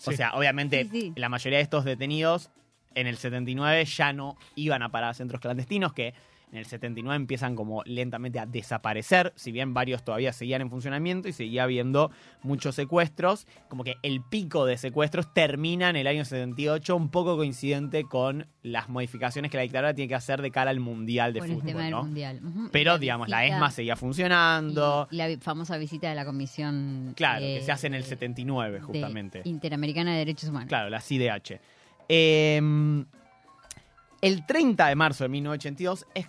O 0.05 0.11
sea, 0.11 0.33
obviamente 0.35 0.83
Sí, 0.83 0.89
sí. 0.91 1.13
la 1.15 1.29
mayoría 1.29 1.57
de 1.59 1.63
estos 1.63 1.85
detenidos 1.85 2.51
en 2.99 3.07
el 3.07 3.17
79 3.17 3.85
ya 3.85 4.13
no 4.13 4.37
iban 4.55 4.81
a 4.81 4.89
parar 4.89 5.11
a 5.11 5.13
centros 5.13 5.39
clandestinos 5.41 5.93
que 5.93 6.13
en 6.51 6.59
el 6.59 6.65
79 6.65 7.15
empiezan 7.15 7.55
como 7.55 7.83
lentamente 7.83 8.39
a 8.39 8.45
desaparecer, 8.45 9.33
si 9.35 9.51
bien 9.51 9.73
varios 9.73 10.03
todavía 10.03 10.31
seguían 10.31 10.61
en 10.61 10.69
funcionamiento 10.69 11.27
y 11.27 11.33
seguía 11.33 11.63
habiendo 11.63 12.09
muchos 12.41 12.75
secuestros, 12.75 13.47
como 13.67 13.83
que 13.83 13.95
el 14.01 14.21
pico 14.21 14.65
de 14.65 14.77
secuestros 14.77 15.33
termina 15.33 15.89
en 15.89 15.97
el 15.97 16.07
año 16.07 16.23
78, 16.23 16.95
un 16.95 17.09
poco 17.09 17.35
coincidente 17.35 18.05
con 18.05 18.47
las 18.63 18.87
modificaciones 18.87 19.51
que 19.51 19.57
la 19.57 19.63
dictadura 19.63 19.93
tiene 19.93 20.07
que 20.07 20.15
hacer 20.15 20.41
de 20.41 20.51
cara 20.51 20.71
al 20.71 20.79
Mundial 20.79 21.33
de 21.33 21.39
Por 21.39 21.49
el 21.49 21.61
tema 21.63 21.89
Fútbol. 22.01 22.69
Pero, 22.71 22.93
La 22.93 22.97
digamos, 22.97 23.27
la 23.27 23.45
ESMA 23.45 23.69
seguía 23.69 23.97
funcionando. 23.97 25.09
Y, 25.11 25.17
la 25.17 25.37
famosa 25.41 25.77
visita 25.77 26.07
de 26.07 26.15
la 26.15 26.23
comisión... 26.23 27.13
Claro, 27.17 27.43
eh, 27.43 27.57
que 27.59 27.65
se 27.65 27.71
hace 27.73 27.87
en 27.87 27.93
el 27.93 28.03
de- 28.03 28.07
79, 28.09 28.75
de 28.75 28.81
justamente. 28.81 29.41
Interamericana 29.43 30.13
de 30.13 30.19
Derechos 30.19 30.49
Humanos. 30.49 30.69
Claro, 30.69 30.89
la 30.89 31.01
CIDH. 31.01 31.59
Eh, 32.09 32.61
el 34.21 34.45
30 34.45 34.87
de 34.87 34.95
marzo 34.95 35.23
de 35.23 35.29
1982 35.29 36.05
es 36.15 36.27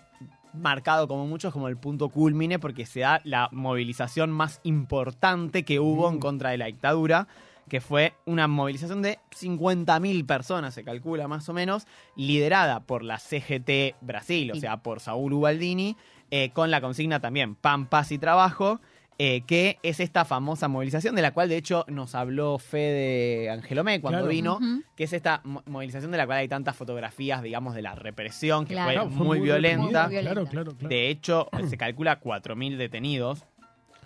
marcado 0.53 1.09
como 1.09 1.27
muchos 1.27 1.53
como 1.53 1.69
el 1.69 1.77
punto 1.77 2.09
culmine 2.09 2.59
porque 2.59 2.87
se 2.87 3.01
da 3.01 3.21
la 3.25 3.49
movilización 3.53 4.31
más 4.31 4.61
importante 4.65 5.65
que 5.65 5.79
hubo 5.81 6.09
en 6.09 6.17
Mm. 6.17 6.21
contra 6.21 6.51
de 6.51 6.59
la 6.59 6.67
dictadura, 6.67 7.29
que 7.69 7.81
fue 7.81 8.15
una 8.25 8.49
movilización 8.49 9.03
de 9.03 9.19
50.000 9.31 10.25
personas, 10.27 10.75
se 10.75 10.85
calcula 10.85 11.29
más 11.29 11.49
o 11.49 11.53
menos, 11.53 11.87
liderada 12.17 12.81
por 12.81 13.03
la 13.05 13.19
CGT 13.19 13.95
Brasil, 14.01 14.53
o 14.53 14.57
sea, 14.57 14.79
por 14.79 15.01
Saúl 15.01 15.35
Ubaldini, 15.35 15.97
eh, 16.31 16.51
con 16.51 16.71
la 16.71 16.81
consigna 16.81 17.21
también 17.21 17.55
pan, 17.55 17.87
paz 17.87 18.11
y 18.11 18.19
trabajo. 18.19 18.81
Eh, 19.21 19.43
que 19.47 19.79
es 19.83 19.99
esta 20.01 20.25
famosa 20.25 20.69
movilización 20.69 21.15
de 21.17 21.23
la 21.23 21.33
cual 21.33 21.49
de 21.49 21.57
hecho 21.57 21.85
nos 21.89 22.15
habló 22.15 22.59
Fede 22.59 23.51
Angelomé 23.51 24.01
cuando 24.01 24.19
Claro. 24.21 24.31
vino, 24.31 24.59
que 24.95 25.05
es 25.05 25.13
esta 25.13 25.41
mo- 25.45 25.63
movilización 25.67 26.13
de 26.13 26.19
la 26.19 26.27
cual 26.27 26.39
hay 26.39 26.49
tantas 26.49 26.77
fotografías, 26.77 27.43
digamos, 27.43 27.75
de 27.75 27.83
la 27.83 27.95
represión, 27.97 28.65
que 28.65 28.75
Claro. 28.75 28.87
fue 28.87 28.95
Claro, 28.95 29.11
fue 29.17 29.27
muy, 29.27 29.41
violenta. 29.41 29.81
Muy 29.83 29.91
Claro, 29.91 30.09
violenta. 30.11 30.51
claro, 30.51 30.73
claro. 30.77 30.89
De 30.89 31.09
hecho, 31.09 31.49
se 31.69 31.77
calcula 31.77 32.21
4.000 32.21 32.77
detenidos, 32.77 33.45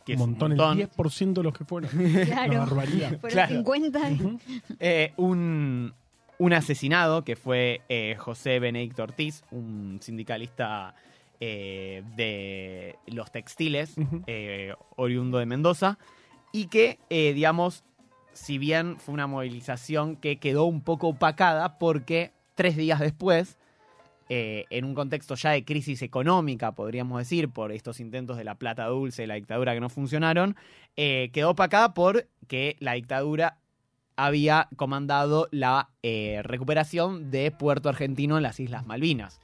que 0.07 0.13
un 0.13 0.15
es 0.15 0.19
montón, 0.21 0.53
un 0.53 0.59
montón. 0.59 0.81
el 0.81 0.89
10% 0.89 1.41
de 1.43 1.45
los 1.45 1.57
que 1.59 1.65
fueron. 1.65 1.91
Claro. 1.91 2.51
Una 2.53 2.61
barbaridad. 2.61 3.11
Fueron 3.21 3.31
Claro. 3.33 3.55
50. 3.55 4.01
Eh, 4.81 5.13
un, 5.19 5.93
un 6.39 6.53
asesinado 6.55 7.23
que 7.23 7.37
fue 7.37 7.83
eh, 7.91 8.17
José 8.19 8.59
Benedicto 8.59 9.03
Ortiz, 9.03 9.45
un 9.51 9.99
sindicalista 10.01 10.95
eh, 11.45 12.05
de 12.15 12.95
los 13.09 13.33
textiles, 13.33 13.97
eh, 14.29 14.75
oriundo 14.95 15.39
de 15.39 15.47
Mendoza, 15.47 15.99
y 16.53 16.67
que, 16.67 17.01
eh, 17.11 17.33
digamos, 17.33 17.83
si 18.33 18.59
bien 18.59 18.97
fue 19.01 19.13
una 19.13 19.27
movilización 19.27 20.15
que 20.15 20.39
quedó 20.39 20.67
un 20.67 20.83
poco 20.83 21.09
opacada 21.09 21.81
porque 21.81 22.31
tres 22.55 22.77
días 22.77 23.01
después, 23.01 23.59
en 24.29 24.85
un 24.85 24.95
contexto 24.95 25.35
ya 25.35 25.51
de 25.51 25.65
crisis 25.65 26.01
económica, 26.03 26.77
podríamos 26.77 27.19
decir, 27.19 27.49
por 27.49 27.73
estos 27.73 27.99
intentos 27.99 28.37
de 28.37 28.45
la 28.45 28.55
plata 28.55 28.87
dulce, 28.87 29.23
de 29.23 29.27
la 29.27 29.35
dictadura 29.35 29.75
que 29.75 29.81
no 29.81 29.89
funcionaron, 29.91 30.55
quedó 30.95 31.51
opacada 31.51 31.93
por 31.93 32.29
que 32.47 32.77
la 32.79 32.93
dictadura 32.93 33.59
había 34.15 34.69
comandado 34.77 35.49
la 35.51 35.91
recuperación 36.45 37.33
de 37.33 37.51
Puerto 37.51 37.89
Argentino 37.89 38.37
en 38.37 38.45
las 38.45 38.61
Islas 38.61 38.87
Malvinas, 38.87 39.41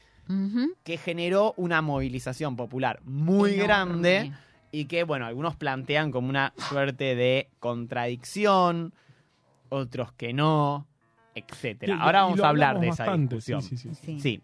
Que 0.84 0.96
generó 0.98 1.54
una 1.56 1.80
movilización 1.82 2.56
popular 2.56 3.00
muy 3.04 3.54
Enorme. 3.54 3.64
grande 3.66 4.32
y 4.70 4.84
que, 4.84 5.04
bueno, 5.04 5.26
algunos 5.26 5.56
plantean 5.56 6.10
como 6.10 6.28
una 6.28 6.52
suerte 6.68 7.14
de 7.14 7.48
contradicción, 7.60 8.92
otros 9.70 10.12
que 10.12 10.32
no, 10.32 10.86
etcétera. 11.34 11.94
Y- 11.94 11.98
Ahora 12.00 12.22
vamos 12.22 12.40
a 12.40 12.48
hablar 12.48 12.80
de 12.80 12.88
esa 12.88 13.04
bastante, 13.06 13.36
discusión. 13.36 13.62
sí, 13.62 13.76
sí, 13.76 13.94
sí. 13.94 14.00
Sí. 14.04 14.20
Sí. 14.20 14.40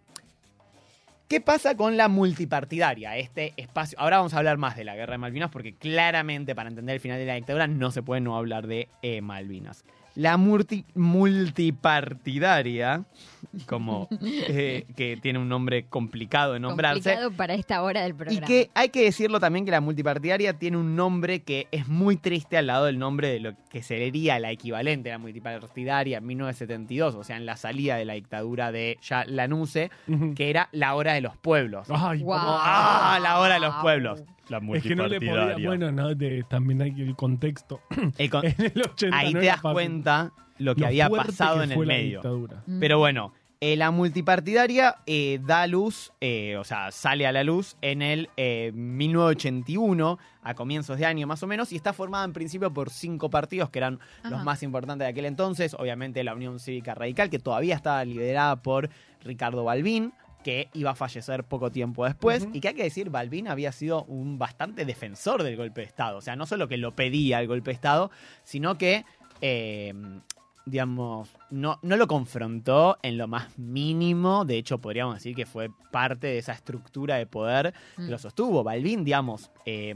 ¿Qué 1.28 1.40
pasa 1.40 1.74
con 1.76 1.96
la 1.96 2.08
multipartidaria? 2.08 3.16
Este 3.16 3.54
espacio. 3.56 3.98
Ahora 3.98 4.18
vamos 4.18 4.34
a 4.34 4.38
hablar 4.38 4.58
más 4.58 4.76
de 4.76 4.84
la 4.84 4.94
guerra 4.94 5.12
de 5.12 5.18
Malvinas 5.18 5.50
porque 5.50 5.74
claramente 5.74 6.54
para 6.54 6.68
entender 6.68 6.94
el 6.94 7.00
final 7.00 7.18
de 7.18 7.24
la 7.26 7.34
dictadura 7.34 7.66
no 7.66 7.90
se 7.90 8.02
puede 8.02 8.20
no 8.20 8.36
hablar 8.36 8.66
de 8.66 8.88
eh, 9.02 9.20
Malvinas. 9.22 9.84
La 10.14 10.36
multi- 10.36 10.84
multipartidaria, 10.94 13.04
como 13.66 14.08
eh, 14.22 14.86
que 14.96 15.16
tiene 15.16 15.38
un 15.38 15.48
nombre 15.48 15.86
complicado 15.86 16.54
de 16.54 16.60
nombrarse, 16.60 17.02
Complicado 17.10 17.32
para 17.32 17.54
esta 17.54 17.82
hora 17.82 18.02
del 18.02 18.10
y 18.12 18.14
programa. 18.14 18.46
que 18.46 18.70
hay 18.74 18.88
que 18.90 19.04
decirlo 19.04 19.40
también 19.40 19.64
que 19.64 19.70
la 19.70 19.80
multipartidaria 19.80 20.54
tiene 20.58 20.76
un 20.76 20.96
nombre 20.96 21.40
que 21.42 21.66
es 21.70 21.88
muy 21.88 22.16
triste 22.16 22.56
al 22.56 22.66
lado 22.66 22.84
del 22.86 22.98
nombre 22.98 23.28
de 23.28 23.40
lo 23.40 23.52
que 23.70 23.82
sería 23.82 24.38
la 24.38 24.50
equivalente 24.50 25.10
a 25.10 25.14
la 25.14 25.18
multipartidaria 25.18 26.18
en 26.18 26.26
1972, 26.26 27.14
o 27.14 27.24
sea, 27.24 27.36
en 27.36 27.46
la 27.46 27.56
salida 27.56 27.96
de 27.96 28.04
la 28.04 28.14
dictadura 28.14 28.72
de 28.72 28.98
ya 29.02 29.24
Lanuse, 29.26 29.90
Ujú. 30.08 30.34
que 30.34 30.50
era 30.50 30.68
la 30.72 30.94
hora 30.94 31.12
de 31.14 31.20
los 31.20 31.36
pueblos. 31.36 31.88
Ay, 31.90 32.20
Guau. 32.20 32.40
cómo- 32.40 32.58
¡Ah! 32.60 33.18
La 33.22 33.38
hora 33.40 33.54
de 33.54 33.60
los 33.60 33.74
pueblos. 33.76 34.22
La 34.48 34.60
Es 34.74 34.82
que 34.82 34.94
no 34.94 35.06
le 35.06 35.18
podía. 35.20 35.56
Bueno, 35.64 35.90
no, 35.90 36.14
de- 36.14 36.44
también 36.50 36.82
hay 36.82 36.90
el 37.00 37.16
contexto. 37.16 37.80
El 38.18 38.28
con- 38.28 38.44
En 38.44 38.54
el 38.58 38.82
80 38.82 39.16
ahí 39.16 39.32
no 39.32 39.40
te 39.40 39.46
das 39.46 39.60
fácil. 39.62 39.72
cuenta 39.72 40.32
lo 40.58 40.74
que 40.74 40.82
Lo 40.82 40.86
había 40.88 41.08
pasado 41.08 41.58
que 41.58 41.64
en 41.64 41.72
el 41.72 41.86
medio. 41.86 42.18
dictadura. 42.18 42.62
Mm. 42.66 42.80
Pero 42.80 42.98
bueno, 42.98 43.32
eh, 43.60 43.76
la 43.76 43.90
multipartidaria 43.90 44.96
eh, 45.06 45.40
da 45.42 45.66
luz, 45.66 46.12
eh, 46.20 46.56
o 46.58 46.64
sea, 46.64 46.90
sale 46.90 47.26
a 47.26 47.32
la 47.32 47.44
luz 47.44 47.76
en 47.80 48.02
el 48.02 48.28
eh, 48.36 48.72
1981, 48.74 50.18
a 50.42 50.54
comienzos 50.54 50.98
de 50.98 51.06
año 51.06 51.26
más 51.26 51.42
o 51.42 51.46
menos, 51.46 51.72
y 51.72 51.76
está 51.76 51.92
formada 51.94 52.24
en 52.24 52.34
principio 52.34 52.72
por 52.74 52.90
cinco 52.90 53.30
partidos 53.30 53.70
que 53.70 53.78
eran 53.78 54.00
los 54.24 54.44
más 54.44 54.62
importantes 54.62 55.06
de 55.06 55.10
aquel 55.10 55.24
entonces. 55.24 55.74
Obviamente 55.78 56.22
la 56.24 56.34
Unión 56.34 56.58
Cívica 56.58 56.94
Radical, 56.94 57.30
que 57.30 57.38
todavía 57.38 57.74
estaba 57.74 58.04
liderada 58.04 58.56
por 58.56 58.90
Ricardo 59.22 59.64
Balbín 59.64 60.12
que 60.42 60.68
iba 60.74 60.90
a 60.90 60.94
fallecer 60.94 61.44
poco 61.44 61.70
tiempo 61.70 62.04
después, 62.04 62.46
y 62.52 62.60
que 62.60 62.68
hay 62.68 62.74
que 62.74 62.82
decir, 62.82 63.08
Balbín 63.08 63.48
había 63.48 63.72
sido 63.72 64.04
un 64.04 64.38
bastante 64.38 64.84
defensor 64.84 65.42
del 65.42 65.56
golpe 65.56 65.80
de 65.80 65.86
Estado. 65.86 66.18
O 66.18 66.20
sea, 66.20 66.36
no 66.36 66.44
solo 66.44 66.68
que 66.68 66.76
lo 66.76 66.94
pedía 66.94 67.40
el 67.40 67.48
golpe 67.48 67.70
de 67.70 67.74
Estado, 67.76 68.10
sino 68.42 68.76
que 68.76 69.06
eh, 69.40 69.94
digamos, 70.66 71.30
no, 71.50 71.78
no 71.82 71.96
lo 71.96 72.06
confrontó 72.06 72.96
en 73.02 73.18
lo 73.18 73.28
más 73.28 73.58
mínimo. 73.58 74.44
De 74.44 74.56
hecho, 74.56 74.78
podríamos 74.78 75.14
decir 75.16 75.34
que 75.36 75.46
fue 75.46 75.68
parte 75.92 76.26
de 76.28 76.38
esa 76.38 76.52
estructura 76.52 77.16
de 77.16 77.26
poder 77.26 77.74
que 77.96 78.02
Mm. 78.02 78.10
lo 78.10 78.18
sostuvo. 78.18 78.64
Balvin, 78.64 79.04
digamos, 79.04 79.50
eh, 79.66 79.94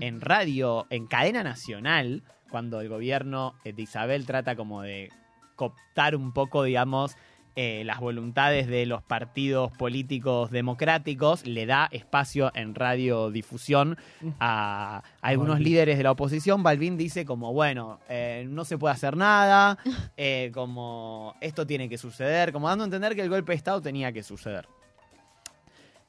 en 0.00 0.20
radio, 0.20 0.86
en 0.90 1.06
cadena 1.06 1.42
nacional, 1.44 2.22
cuando 2.50 2.80
el 2.80 2.88
gobierno 2.88 3.54
de 3.64 3.80
Isabel 3.80 4.26
trata 4.26 4.56
como 4.56 4.82
de 4.82 5.10
cooptar 5.56 6.16
un 6.16 6.32
poco, 6.32 6.64
digamos, 6.64 7.16
eh, 7.56 7.82
las 7.84 8.00
voluntades 8.00 8.66
de 8.66 8.86
los 8.86 9.02
partidos 9.02 9.70
políticos 9.76 10.50
democráticos, 10.50 11.46
le 11.46 11.66
da 11.66 11.88
espacio 11.92 12.50
en 12.54 12.74
radiodifusión 12.74 13.96
a, 14.40 14.96
a 14.98 15.02
algunos 15.20 15.56
Balvin. 15.56 15.68
líderes 15.68 15.96
de 15.98 16.04
la 16.04 16.10
oposición. 16.12 16.62
Balvin 16.62 16.96
dice 16.96 17.24
como, 17.24 17.52
bueno, 17.52 18.00
eh, 18.08 18.46
no 18.48 18.64
se 18.64 18.78
puede 18.78 18.94
hacer 18.94 19.16
nada, 19.16 19.78
eh, 20.16 20.50
como 20.52 21.34
esto 21.40 21.66
tiene 21.66 21.88
que 21.88 21.98
suceder, 21.98 22.52
como 22.52 22.68
dando 22.68 22.84
a 22.84 22.86
entender 22.86 23.14
que 23.14 23.22
el 23.22 23.28
golpe 23.30 23.52
de 23.52 23.56
Estado 23.56 23.80
tenía 23.80 24.12
que 24.12 24.22
suceder. 24.22 24.66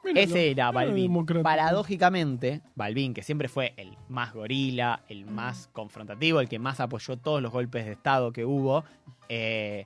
Míralo, 0.04 0.22
Ese 0.22 0.52
era 0.52 0.72
Balvin. 0.72 1.26
Paradójicamente, 1.42 2.62
Balvin, 2.76 3.14
que 3.14 3.24
siempre 3.24 3.48
fue 3.48 3.74
el 3.76 3.98
más 4.08 4.34
gorila, 4.34 5.04
el 5.10 5.26
más 5.26 5.68
confrontativo, 5.74 6.40
el 6.40 6.48
que 6.48 6.60
más 6.60 6.80
apoyó 6.80 7.18
todos 7.18 7.42
los 7.42 7.52
golpes 7.52 7.86
de 7.86 7.94
Estado 7.94 8.32
que 8.32 8.46
hubo, 8.46 8.84
eh, 9.30 9.86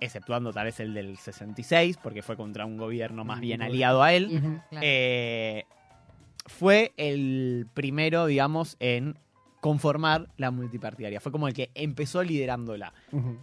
exceptuando 0.00 0.52
tal 0.52 0.66
vez 0.66 0.80
el 0.80 0.94
del 0.94 1.16
66, 1.16 1.98
porque 2.02 2.22
fue 2.22 2.36
contra 2.36 2.66
un 2.66 2.76
gobierno 2.76 3.24
más 3.24 3.40
bien 3.40 3.62
aliado 3.62 4.02
a 4.02 4.12
él, 4.12 4.28
claro. 4.70 4.80
eh, 4.82 5.64
fue 6.46 6.92
el 6.96 7.66
primero, 7.74 8.26
digamos, 8.26 8.76
en 8.80 9.16
conformar 9.60 10.28
la 10.36 10.50
multipartidaria. 10.50 11.20
Fue 11.20 11.32
como 11.32 11.46
el 11.46 11.54
que 11.54 11.70
empezó 11.74 12.22
liderándola. 12.22 12.92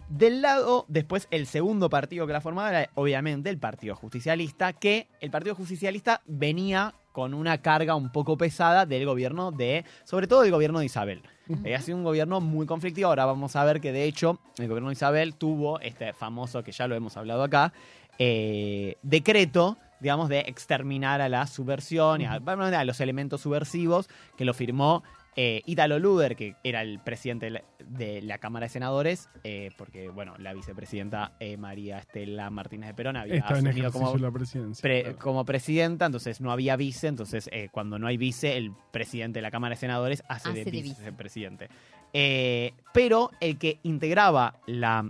Del 0.08 0.42
lado, 0.42 0.84
después, 0.88 1.28
el 1.30 1.46
segundo 1.46 1.88
partido 1.88 2.26
que 2.26 2.32
la 2.32 2.40
formaba 2.40 2.70
era, 2.70 2.90
obviamente, 2.94 3.50
el 3.50 3.58
Partido 3.58 3.94
Justicialista, 3.94 4.72
que 4.72 5.08
el 5.20 5.30
Partido 5.30 5.54
Justicialista 5.54 6.22
venía 6.26 6.94
con 7.12 7.34
una 7.34 7.58
carga 7.58 7.94
un 7.94 8.12
poco 8.12 8.36
pesada 8.36 8.86
del 8.86 9.06
gobierno 9.06 9.50
de, 9.52 9.84
sobre 10.04 10.26
todo 10.26 10.42
del 10.42 10.52
gobierno 10.52 10.80
de 10.80 10.86
Isabel. 10.86 11.22
Eh, 11.64 11.74
ha 11.74 11.80
sido 11.80 11.96
un 11.96 12.04
gobierno 12.04 12.40
muy 12.40 12.66
conflictivo. 12.66 13.08
Ahora 13.08 13.24
vamos 13.24 13.56
a 13.56 13.64
ver 13.64 13.80
que, 13.80 13.92
de 13.92 14.04
hecho, 14.04 14.38
el 14.58 14.68
gobierno 14.68 14.88
de 14.88 14.94
Isabel 14.94 15.34
tuvo 15.34 15.80
este 15.80 16.12
famoso, 16.12 16.62
que 16.62 16.72
ya 16.72 16.86
lo 16.86 16.94
hemos 16.94 17.16
hablado 17.16 17.42
acá, 17.42 17.72
eh, 18.18 18.96
decreto, 19.02 19.78
digamos, 20.00 20.28
de 20.28 20.40
exterminar 20.40 21.20
a 21.20 21.28
la 21.28 21.46
subversión 21.46 22.20
y 22.20 22.24
a, 22.26 22.34
a 22.34 22.84
los 22.84 23.00
elementos 23.00 23.40
subversivos, 23.40 24.08
que 24.36 24.44
lo 24.44 24.54
firmó 24.54 25.02
eh, 25.40 25.62
Ítalo 25.66 26.00
Luder, 26.00 26.34
que 26.34 26.56
era 26.64 26.82
el 26.82 26.98
presidente 26.98 27.46
de 27.46 27.50
la, 27.52 27.62
de 27.86 28.22
la 28.22 28.38
Cámara 28.38 28.64
de 28.64 28.70
Senadores, 28.70 29.28
eh, 29.44 29.70
porque, 29.78 30.08
bueno, 30.08 30.34
la 30.38 30.52
vicepresidenta 30.52 31.36
eh, 31.38 31.56
María 31.56 31.98
Estela 31.98 32.50
Martínez 32.50 32.88
de 32.88 32.94
Perón 32.94 33.16
había 33.16 33.36
Está 33.36 33.54
asumido 33.54 33.92
como 33.92 34.16
la 34.16 34.32
presidencia. 34.32 34.82
pre- 34.82 35.02
claro. 35.02 35.18
como 35.18 35.44
presidenta, 35.44 36.06
entonces 36.06 36.40
no 36.40 36.50
había 36.50 36.74
vice, 36.74 37.06
entonces 37.06 37.48
eh, 37.52 37.68
cuando 37.70 38.00
no 38.00 38.08
hay 38.08 38.16
vice, 38.16 38.56
el 38.56 38.72
presidente 38.90 39.38
de 39.38 39.42
la 39.42 39.52
Cámara 39.52 39.76
de 39.76 39.80
Senadores 39.80 40.24
hace, 40.28 40.48
Hace 40.48 40.58
de, 40.58 40.64
de 40.64 40.70
vice. 40.72 40.88
vicepresidente. 41.00 41.68
Eh, 42.12 42.72
pero 42.92 43.30
el 43.40 43.58
que 43.58 43.78
integraba 43.84 44.56
la 44.66 45.08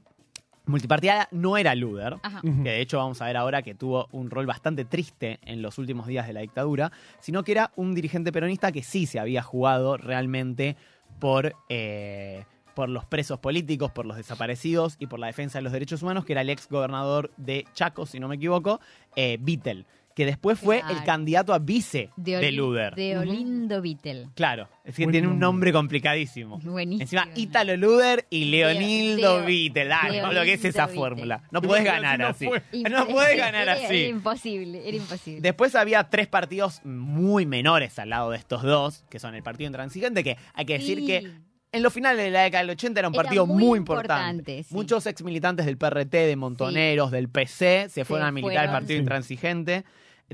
multipartidaria 0.68 1.28
no 1.32 1.56
era 1.56 1.75
Luder, 1.75 2.16
Ajá. 2.22 2.40
Que 2.42 2.70
de 2.70 2.80
hecho 2.80 2.98
vamos 2.98 3.20
a 3.20 3.26
ver 3.26 3.37
ahora 3.37 3.62
que 3.62 3.75
tuvo 3.75 4.08
un 4.12 4.30
rol 4.30 4.46
bastante 4.46 4.84
triste 4.84 5.38
en 5.42 5.62
los 5.62 5.78
últimos 5.78 6.06
días 6.06 6.26
de 6.26 6.32
la 6.32 6.40
dictadura, 6.40 6.92
sino 7.20 7.42
que 7.42 7.52
era 7.52 7.72
un 7.76 7.94
dirigente 7.94 8.32
peronista 8.32 8.72
que 8.72 8.82
sí 8.82 9.06
se 9.06 9.18
había 9.18 9.42
jugado 9.42 9.96
realmente 9.96 10.76
por, 11.18 11.54
eh, 11.68 12.44
por 12.75 12.88
los 12.88 13.04
presos 13.04 13.38
políticos, 13.38 13.90
por 13.90 14.06
los 14.06 14.16
desaparecidos 14.16 14.96
y 14.98 15.06
por 15.06 15.18
la 15.18 15.26
defensa 15.26 15.58
de 15.58 15.62
los 15.62 15.72
derechos 15.72 16.02
humanos, 16.02 16.25
que 16.25 16.32
era 16.32 16.42
el 16.42 16.50
ex 16.50 16.68
gobernador 16.68 17.32
de 17.37 17.64
Chaco, 17.75 18.06
si 18.06 18.20
no 18.20 18.28
me 18.28 18.37
equivoco, 18.37 18.80
eh, 19.16 19.38
Vittel, 19.40 19.87
que 20.18 20.26
después 20.26 20.58
fue 20.58 20.80
Claro. 20.80 20.96
el 20.98 21.04
candidato 21.04 21.54
a 21.54 21.60
vice 21.60 22.10
de, 22.16 22.38
Oli- 22.38 22.50
Luder. 22.50 22.94
De 22.96 23.16
Olindo 23.18 23.80
Vittel. 23.80 24.26
Claro, 24.34 24.68
es 24.84 24.96
que 24.96 25.04
Buen 25.04 25.12
tiene 25.12 25.28
un 25.28 25.38
nombre. 25.38 25.72
complicadísimo. 25.72 26.58
Buenísimo. 26.58 27.02
Encima, 27.02 27.28
Ítalo 27.37 27.76
Luder 27.76 28.26
y 28.28 28.46
Leonildo 28.46 29.38
Leo- 29.38 29.46
Vittel. 29.46 29.92
Ah, 29.92 30.08
no, 30.20 30.32
lo 30.32 30.42
que 30.42 30.54
es 30.54 30.64
esa 30.64 30.87
Vittel. 30.87 30.98
fórmula. 31.00 31.42
No 31.52 31.62
puedes 31.62 31.84
ganar 31.84 32.18
no 32.18 32.26
así. 32.26 32.46
fue. 32.48 32.62
No 32.90 33.06
puedes 33.06 33.37
ganar 33.38 33.68
así. 33.68 33.84
Era 33.96 34.08
imposible, 34.08 34.88
era 34.88 34.96
imposible. 34.96 35.40
Después 35.40 35.76
había 35.76 36.02
tres 36.10 36.26
partidos 36.26 36.80
muy 36.84 37.46
menores 37.46 37.96
al 38.00 38.10
lado 38.10 38.32
de 38.32 38.38
estos 38.38 38.64
dos, 38.64 39.04
que 39.08 39.20
son 39.20 39.37
el 39.37 39.44
Partido 39.44 39.68
Intransigente, 39.68 40.25
que 40.25 40.37
hay 40.52 40.64
que 40.64 40.78
decir 40.80 40.98
Sí. 40.98 41.06
que 41.06 41.30
en 41.70 41.82
los 41.82 41.92
finales 41.92 42.25
de 42.25 42.30
la 42.30 42.40
década 42.44 42.62
del 42.64 42.70
80 42.70 42.98
era 43.00 43.08
un 43.08 43.14
Era 43.14 43.22
partido 43.25 43.46
muy 43.46 43.62
muy, 43.62 43.78
importante. 43.78 44.14
importante, 44.14 44.62
sí. 44.64 44.75
Muchos 44.75 45.04
ex 45.06 45.22
militantes 45.22 45.66
del 45.66 45.76
PRT, 45.76 46.26
de 46.26 46.34
Montoneros, 46.34 47.10
del 47.10 47.28
PC, 47.28 47.88
se 47.90 48.06
fueron 48.06 48.26
a 48.26 48.32
militar 48.32 48.56
al 48.56 48.64
fueron. 48.68 48.80
Partido 48.80 48.96
Sí. 48.96 49.00
Intransigente. 49.02 49.84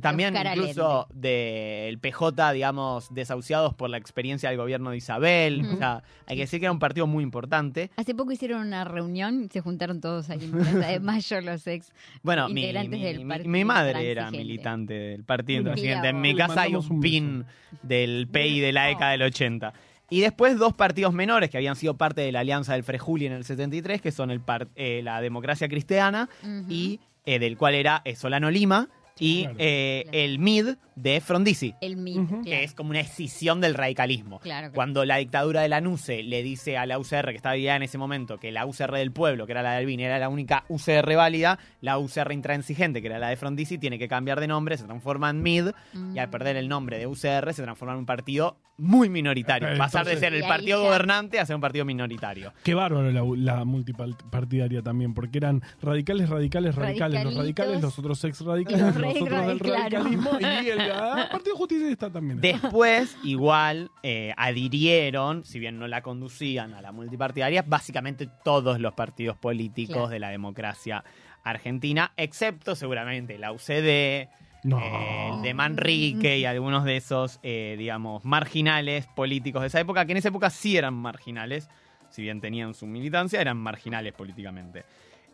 También 0.01 0.35
Oscar 0.37 0.57
incluso 0.57 1.07
del 1.15 1.99
PJ, 1.99 2.53
digamos, 2.53 3.15
desahuciados 3.15 3.75
por 3.75 3.89
la 3.91 3.97
experiencia 3.97 4.49
del 4.49 4.59
gobierno 4.59 4.91
de 4.91 4.97
Isabel. 4.97 5.65
O 5.73 5.77
sea, 5.77 6.03
hay 6.27 6.37
que 6.37 6.43
decir 6.43 6.59
que 6.61 6.67
era 6.67 6.73
un 6.73 6.79
partido 6.81 7.07
muy 7.07 7.23
importante. 7.23 7.91
Hace 7.97 8.15
poco 8.15 8.33
hicieron 8.33 8.67
una 8.67 8.85
reunión 8.85 9.49
se 9.53 9.61
juntaron 9.61 10.01
todos 10.01 10.31
ahí 10.31 10.41
en 10.43 10.51
Plaza 10.51 10.87
de 10.89 11.01
Mayo 11.01 11.41
los 11.43 11.67
ex. 11.67 11.93
Bueno, 12.23 12.49
mi, 12.49 12.63
Integrantes 12.63 12.99
mi- 12.99 13.05
del 13.05 13.19
mi- 13.21 13.25
partido 13.29 13.51
mi 13.51 13.65
madre 13.65 14.11
era 14.11 14.31
militante 14.31 14.95
del 14.95 15.25
partido 15.25 15.61
intransigente. 15.61 16.09
En 16.09 16.21
mi 16.21 16.35
casa 16.35 16.63
hay 16.63 16.75
un 16.75 16.85
un 16.91 17.01
pin 17.01 17.45
del 17.83 18.29
PI 18.31 18.61
de 18.61 18.73
la 18.73 18.83
No. 18.85 18.89
década 18.89 19.11
del 19.13 19.23
80. 19.23 19.73
Y 20.11 20.21
después 20.21 20.59
dos 20.59 20.75
partidos 20.75 21.15
menores 21.15 21.51
que 21.51 21.57
habían 21.57 21.77
sido 21.77 21.97
parte 21.97 22.21
de 22.21 22.31
la 22.33 22.41
alianza 22.41 22.75
del 22.75 22.83
Frejuli 22.85 23.27
en 23.27 23.33
el 23.33 23.45
73, 23.45 24.03
que 24.03 24.13
son 24.13 24.31
el 24.31 24.41
par- 24.41 24.69
eh, 24.77 25.01
la 25.03 25.21
Democracia 25.21 25.67
Cristiana 25.69 26.29
y 26.69 27.01
eh, 27.27 27.39
del 27.39 27.57
cual 27.57 27.75
era 27.75 28.03
eh, 28.05 28.15
Solano 28.17 28.51
Lima 28.51 28.89
y 29.19 29.43
Claro. 29.43 29.57
eh, 29.59 30.01
Claro. 30.05 30.19
el 30.19 30.39
MID 30.39 30.67
de 30.97 31.21
Frondizi, 31.21 31.75
El 31.81 31.97
claro. 31.97 32.43
que 32.45 32.63
es 32.63 32.73
como 32.75 32.91
una 32.91 33.01
escisión 33.01 33.61
del 33.61 33.75
radicalismo. 33.75 34.39
Claro, 34.41 34.61
claro. 34.69 34.75
Cuando 34.75 35.05
la 35.05 35.17
dictadura 35.17 35.63
de 35.63 35.69
la 35.69 35.81
NUCE 35.81 36.23
le 36.23 36.43
dice 36.45 36.79
a 36.79 36.87
la 36.87 36.99
UCR, 37.01 37.31
que 37.31 37.37
estaba 37.37 37.55
dividida 37.55 37.75
en 37.77 37.83
ese 37.83 37.99
momento, 37.99 38.39
que 38.39 38.53
la 38.53 38.65
UCR 38.65 38.93
del 38.97 39.11
pueblo, 39.11 39.47
que 39.47 39.53
era 39.53 39.63
la 39.63 39.73
de 39.73 39.79
Albini, 39.79 40.05
era 40.05 40.19
la 40.21 40.29
única 40.29 40.65
UCR 40.69 41.17
válida, 41.17 41.59
la 41.81 41.99
UCR 41.99 42.33
intransigente, 42.33 43.01
que 43.01 43.09
era 43.09 43.19
la 43.19 43.29
de 43.29 43.37
Frondizi, 43.37 43.77
tiene 43.79 43.99
que 43.99 44.07
cambiar 44.09 44.39
de 44.41 44.47
nombre, 44.47 44.77
se 44.77 44.85
transforma 44.85 45.31
en 45.31 45.43
MID, 45.43 45.71
y 46.15 46.19
al 46.19 46.29
Mm. 46.29 46.31
perder 46.31 46.57
el 46.57 46.69
nombre 46.69 46.99
de 46.99 47.07
UCR 47.09 47.53
se 47.53 47.63
transforma 47.63 47.95
en 47.95 47.99
un 48.01 48.07
partido 48.07 48.57
muy 48.77 49.09
minoritario. 49.09 49.69
Eh, 49.69 49.77
Pasar 49.77 50.05
de 50.07 50.17
ser 50.17 50.35
el 50.35 50.43
partido 50.43 50.81
ya- 50.83 50.89
gobernante 50.89 51.39
a 51.39 51.47
ser 51.47 51.55
un 51.57 51.61
partido 51.63 51.85
minoritario. 51.85 52.53
Qué 52.65 52.75
bárbaro 52.75 53.11
la, 53.13 53.23
la 53.37 53.65
multipartidaria 53.65 54.83
también, 54.83 55.15
porque 55.15 55.39
eran 55.39 55.63
radicales, 55.83 56.29
radicales, 56.29 56.75
radicales, 56.75 57.25
los 57.25 57.35
radicales, 57.37 57.81
los 57.83 57.99
otros 57.99 58.23
ex 58.25 58.41
radicales, 58.41 58.81
los 58.81 58.97
los 59.05 59.15
re 59.15 59.23
otros 59.23 59.47
del 59.47 59.59
claro. 59.61 59.83
radicalismo 59.83 60.31
y 60.41 60.45
el 60.71 60.81
ah, 60.93 61.29
Partido 61.31 61.57
Justicia 61.57 61.89
está 61.91 62.11
también. 62.11 62.41
Después, 62.41 63.17
igual, 63.23 63.91
eh, 64.03 64.33
adhirieron, 64.37 65.45
si 65.45 65.59
bien 65.59 65.79
no 65.79 65.87
la 65.89 66.03
conducían 66.03 66.75
a 66.75 66.83
la 66.83 66.93
multipartidaria, 66.93 67.63
básicamente 67.67 68.29
todos 68.45 68.81
los 68.81 68.95
partidos 68.95 69.37
políticos 69.37 69.95
Claro. 69.95 70.09
de 70.09 70.19
la 70.19 70.29
democracia 70.31 71.05
argentina, 71.43 72.13
excepto 72.17 72.75
seguramente 72.75 73.37
la 73.39 73.53
UCD, 73.53 74.29
No. 74.65 74.81
eh, 74.81 75.31
el 75.35 75.43
de 75.43 75.53
Manrique 75.55 76.39
y 76.39 76.45
algunos 76.47 76.85
de 76.85 76.97
esos, 76.97 77.39
eh, 77.43 77.77
digamos, 77.79 78.25
marginales 78.25 79.07
políticos 79.09 79.61
de 79.61 79.69
esa 79.69 79.81
época, 79.81 80.07
que 80.07 80.13
en 80.13 80.19
esa 80.19 80.29
época 80.29 80.49
sí 80.51 80.77
eran 80.77 80.95
marginales, 80.95 81.69
si 82.09 82.23
bien 82.23 82.41
tenían 82.41 82.73
su 82.75 82.87
militancia, 82.87 83.41
eran 83.41 83.59
marginales 83.59 84.13
políticamente. 84.15 84.85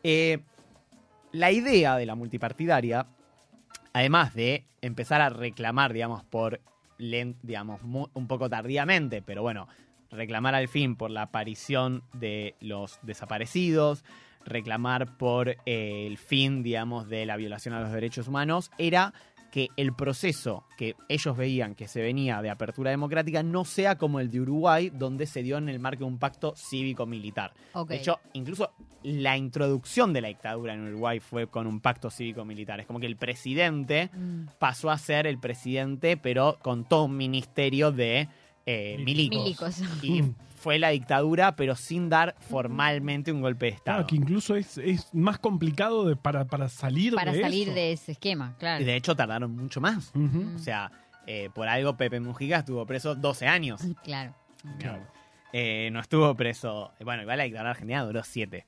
Eh, 0.03 0.39
la 1.33 1.53
idea 1.53 1.97
de 1.97 2.07
la 2.07 2.17
multipartidaria, 2.17 3.07
además 3.93 4.35
de 4.35 4.65
empezar 4.83 5.21
a 5.21 5.31
reclamar, 5.31 5.93
digamos, 5.93 6.25
por, 6.25 6.61
digamos, 6.99 7.81
un 7.83 8.27
poco 8.27 8.49
tardíamente, 8.49 9.23
pero 9.23 9.43
bueno, 9.43 9.69
reclamar 10.11 10.55
al 10.55 10.69
fin 10.69 10.97
por 10.97 11.11
la 11.11 11.23
aparición 11.23 12.03
de 12.13 12.55
los 12.61 12.99
desaparecidos, 13.03 14.05
reclamar 14.45 15.17
por 15.17 15.51
eh, 15.67 16.07
el 16.07 16.19
fin, 16.19 16.63
digamos, 16.63 17.09
de 17.09 17.27
la 17.27 17.37
violación 17.37 17.75
a 17.75 17.81
los 17.81 17.93
derechos 17.93 18.29
humanos, 18.29 18.71
era 18.79 19.13
que 19.51 19.69
el 19.77 19.93
proceso 19.93 20.65
que 20.77 20.95
ellos 21.09 21.37
veían 21.37 21.75
que 21.75 21.89
se 21.89 22.01
venía 22.01 22.41
de 22.41 22.51
apertura 22.51 22.91
democrática 22.91 23.43
no 23.43 23.65
sea 23.65 23.99
como 23.99 24.21
el 24.21 24.31
de 24.31 24.41
Uruguay, 24.41 24.91
donde 24.91 25.27
se 25.27 25.43
dio 25.43 25.59
en 25.59 25.69
el 25.69 25.81
marco 25.81 26.05
de 26.05 26.11
un 26.11 26.19
pacto 26.19 26.55
cívico-militar. 26.57 27.53
De 27.89 27.97
hecho, 27.97 28.19
incluso 28.33 28.71
la 29.03 29.37
introducción 29.37 30.13
de 30.13 30.21
la 30.21 30.29
dictadura 30.29 30.75
en 30.75 30.87
Uruguay 30.87 31.21
fue 31.21 31.47
con 31.47 31.67
un 31.67 31.81
pacto 31.81 32.11
cívico-militar. 32.11 32.81
Es 32.81 32.87
como 32.87 33.01
que 33.01 33.07
el 33.07 33.17
presidente 33.17 34.11
Mm. 34.13 34.47
pasó 34.59 34.91
a 34.91 34.99
ser 34.99 35.27
el 35.27 35.39
presidente, 35.39 36.17
pero 36.17 36.59
con 36.63 36.85
todo 36.85 37.05
un 37.05 37.17
ministerio 37.17 37.93
de 37.93 38.29
eh, 38.71 39.03
milicos. 39.05 39.43
Milicos. 39.45 39.83
Y 40.03 40.23
Mm. 40.23 40.35
fue 40.57 40.79
la 40.79 40.91
dictadura, 40.91 41.57
pero 41.57 41.75
sin 41.77 42.09
dar 42.09 42.35
formalmente 42.49 43.33
un 43.33 43.41
golpe 43.41 43.67
de 43.67 43.73
Estado. 43.73 43.97
Claro, 43.99 44.07
que 44.09 44.17
incluso 44.17 44.57
es, 44.57 44.79
es 44.79 45.09
más 45.15 45.39
complicado 45.39 46.05
de, 46.07 46.17
para, 46.17 46.45
para 46.47 46.69
salir 46.69 47.15
Para 47.15 47.33
de 47.33 47.41
salir 47.41 47.69
eso. 47.69 47.75
de 47.75 47.93
ese 47.93 48.13
esquema, 48.13 48.55
claro. 48.59 48.83
Y 48.83 48.85
de 48.87 48.97
hecho, 48.97 49.17
tardaron 49.17 49.57
mucho 49.57 49.81
más. 49.81 50.13
O 50.55 50.59
sea, 50.59 50.91
eh, 51.27 51.49
por 51.55 51.69
algo 51.69 51.97
Pepe 51.97 52.21
Mujica 52.21 52.59
estuvo 52.59 52.85
preso 52.87 53.15
12 53.15 53.47
años. 53.47 53.81
Claro. 54.05 54.35
Claro. 54.79 55.03
Eh, 55.53 55.89
no 55.93 56.01
estuvo 56.01 56.35
preso. 56.37 56.93
Bueno, 57.03 57.23
igual 57.23 57.39
la 57.39 57.45
dictadura 57.45 57.71
argentina 57.71 58.05
duró 58.05 58.23
7. 58.23 58.67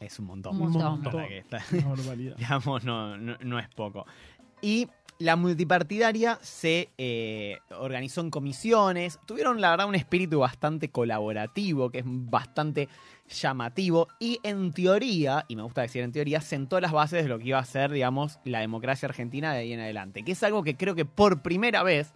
Es 0.00 0.18
un 0.18 0.26
montón. 0.26 0.60
Un 0.60 0.70
montón. 0.72 1.02
Para 1.02 1.28
que 1.28 1.38
está- 1.38 1.62
digamos, 2.38 2.84
no, 2.84 3.16
no, 3.16 3.36
no 3.42 3.58
es 3.58 3.68
poco. 3.70 4.06
Y 4.62 4.88
la 5.20 5.36
multipartidaria 5.36 6.38
se 6.40 6.88
eh, 6.96 7.58
organizó 7.78 8.22
en 8.22 8.30
comisiones, 8.30 9.18
tuvieron 9.26 9.60
la 9.60 9.70
verdad 9.70 9.86
un 9.86 9.94
espíritu 9.94 10.38
bastante 10.38 10.88
colaborativo, 10.88 11.90
que 11.90 11.98
es 11.98 12.04
bastante 12.06 12.88
llamativo, 13.28 14.08
y 14.18 14.40
en 14.42 14.72
teoría, 14.72 15.44
y 15.46 15.56
me 15.56 15.62
gusta 15.62 15.82
decir 15.82 16.02
en 16.02 16.12
teoría, 16.12 16.40
sentó 16.40 16.80
las 16.80 16.92
bases 16.92 17.22
de 17.22 17.28
lo 17.28 17.38
que 17.38 17.48
iba 17.48 17.58
a 17.58 17.64
ser, 17.66 17.90
digamos, 17.90 18.38
la 18.44 18.60
democracia 18.60 19.06
argentina 19.06 19.52
de 19.52 19.58
ahí 19.58 19.74
en 19.74 19.80
adelante, 19.80 20.24
que 20.24 20.32
es 20.32 20.42
algo 20.42 20.64
que 20.64 20.74
creo 20.74 20.94
que 20.94 21.04
por 21.04 21.42
primera 21.42 21.82
vez 21.82 22.14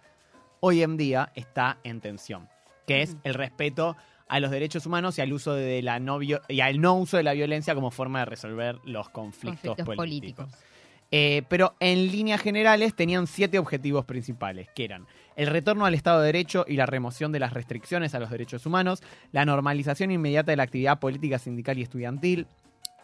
hoy 0.59 0.81
en 0.81 0.97
día 0.97 1.31
está 1.35 1.77
en 1.83 2.01
tensión, 2.01 2.49
que 2.87 3.03
es 3.03 3.17
el 3.23 3.35
respeto 3.35 3.95
a 4.27 4.39
los 4.39 4.49
derechos 4.49 4.87
humanos 4.87 5.19
y 5.19 5.21
al 5.21 5.31
uso 5.31 5.53
de 5.53 5.83
la 5.83 5.99
no 5.99 6.19
y 6.23 6.59
al 6.59 6.81
no 6.81 6.95
uso 6.95 7.17
de 7.17 7.23
la 7.23 7.33
violencia 7.33 7.75
como 7.75 7.91
forma 7.91 8.19
de 8.19 8.25
resolver 8.25 8.79
los 8.83 9.09
conflictos, 9.09 9.75
Conflictos 9.75 9.95
políticos. 9.95 10.45
políticos. 10.47 10.74
Eh, 11.17 11.43
pero 11.47 11.77
en 11.79 12.11
líneas 12.11 12.41
generales 12.41 12.93
tenían 12.93 13.25
siete 13.25 13.57
objetivos 13.57 14.03
principales, 14.03 14.67
que 14.75 14.83
eran 14.83 15.07
el 15.37 15.47
retorno 15.47 15.85
al 15.85 15.93
Estado 15.93 16.19
de 16.19 16.25
Derecho 16.25 16.65
y 16.67 16.75
la 16.75 16.87
remoción 16.87 17.31
de 17.31 17.39
las 17.39 17.53
restricciones 17.53 18.13
a 18.13 18.19
los 18.19 18.29
derechos 18.29 18.65
humanos, 18.65 19.01
la 19.31 19.45
normalización 19.45 20.11
inmediata 20.11 20.51
de 20.51 20.57
la 20.57 20.63
actividad 20.63 20.99
política, 20.99 21.39
sindical 21.39 21.79
y 21.79 21.83
estudiantil, 21.83 22.47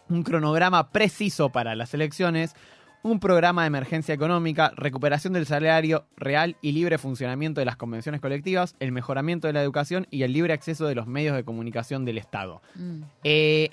un 0.10 0.24
cronograma 0.24 0.92
preciso 0.92 1.54
para 1.54 1.74
las 1.74 1.94
elecciones, 1.94 2.54
un 3.02 3.22
programa 3.22 3.62
de 3.62 3.68
emergencia 3.68 4.14
económica, 4.14 4.74
recuperación 4.76 5.32
del 5.32 5.46
salario 5.46 6.06
real 6.18 6.58
y 6.62 6.74
libre 6.74 6.98
funcionamiento 6.98 7.62
de 7.62 7.66
las 7.66 7.78
convenciones 7.78 8.20
colectivas, 8.20 8.76
el 8.82 8.92
mejoramiento 8.92 9.48
de 9.48 9.54
la 9.54 9.64
educación 9.64 10.06
y 10.12 10.24
el 10.24 10.34
libre 10.34 10.52
acceso 10.52 10.86
de 10.86 10.96
los 10.96 11.08
medios 11.08 11.38
de 11.38 11.46
comunicación 11.46 12.04
del 12.04 12.18
Estado. 12.18 12.62
Mm. 12.76 13.04
Eh, 13.24 13.70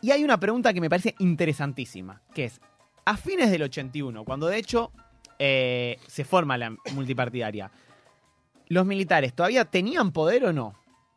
y 0.00 0.10
hay 0.10 0.24
una 0.24 0.38
pregunta 0.38 0.72
que 0.72 0.80
me 0.80 0.90
parece 0.90 1.14
interesantísima, 1.18 2.22
que 2.34 2.44
es, 2.46 2.60
a 3.04 3.16
fines 3.16 3.50
del 3.50 3.62
81, 3.62 4.24
cuando 4.24 4.46
de 4.46 4.58
hecho 4.58 4.92
eh, 5.38 5.98
se 6.06 6.24
forma 6.24 6.56
la 6.58 6.74
multipartidaria, 6.94 7.70
¿los 8.68 8.86
militares 8.86 9.34
todavía 9.34 9.64
tenían 9.64 10.12
poder 10.12 10.44
o 10.44 10.52
no? 10.52 10.74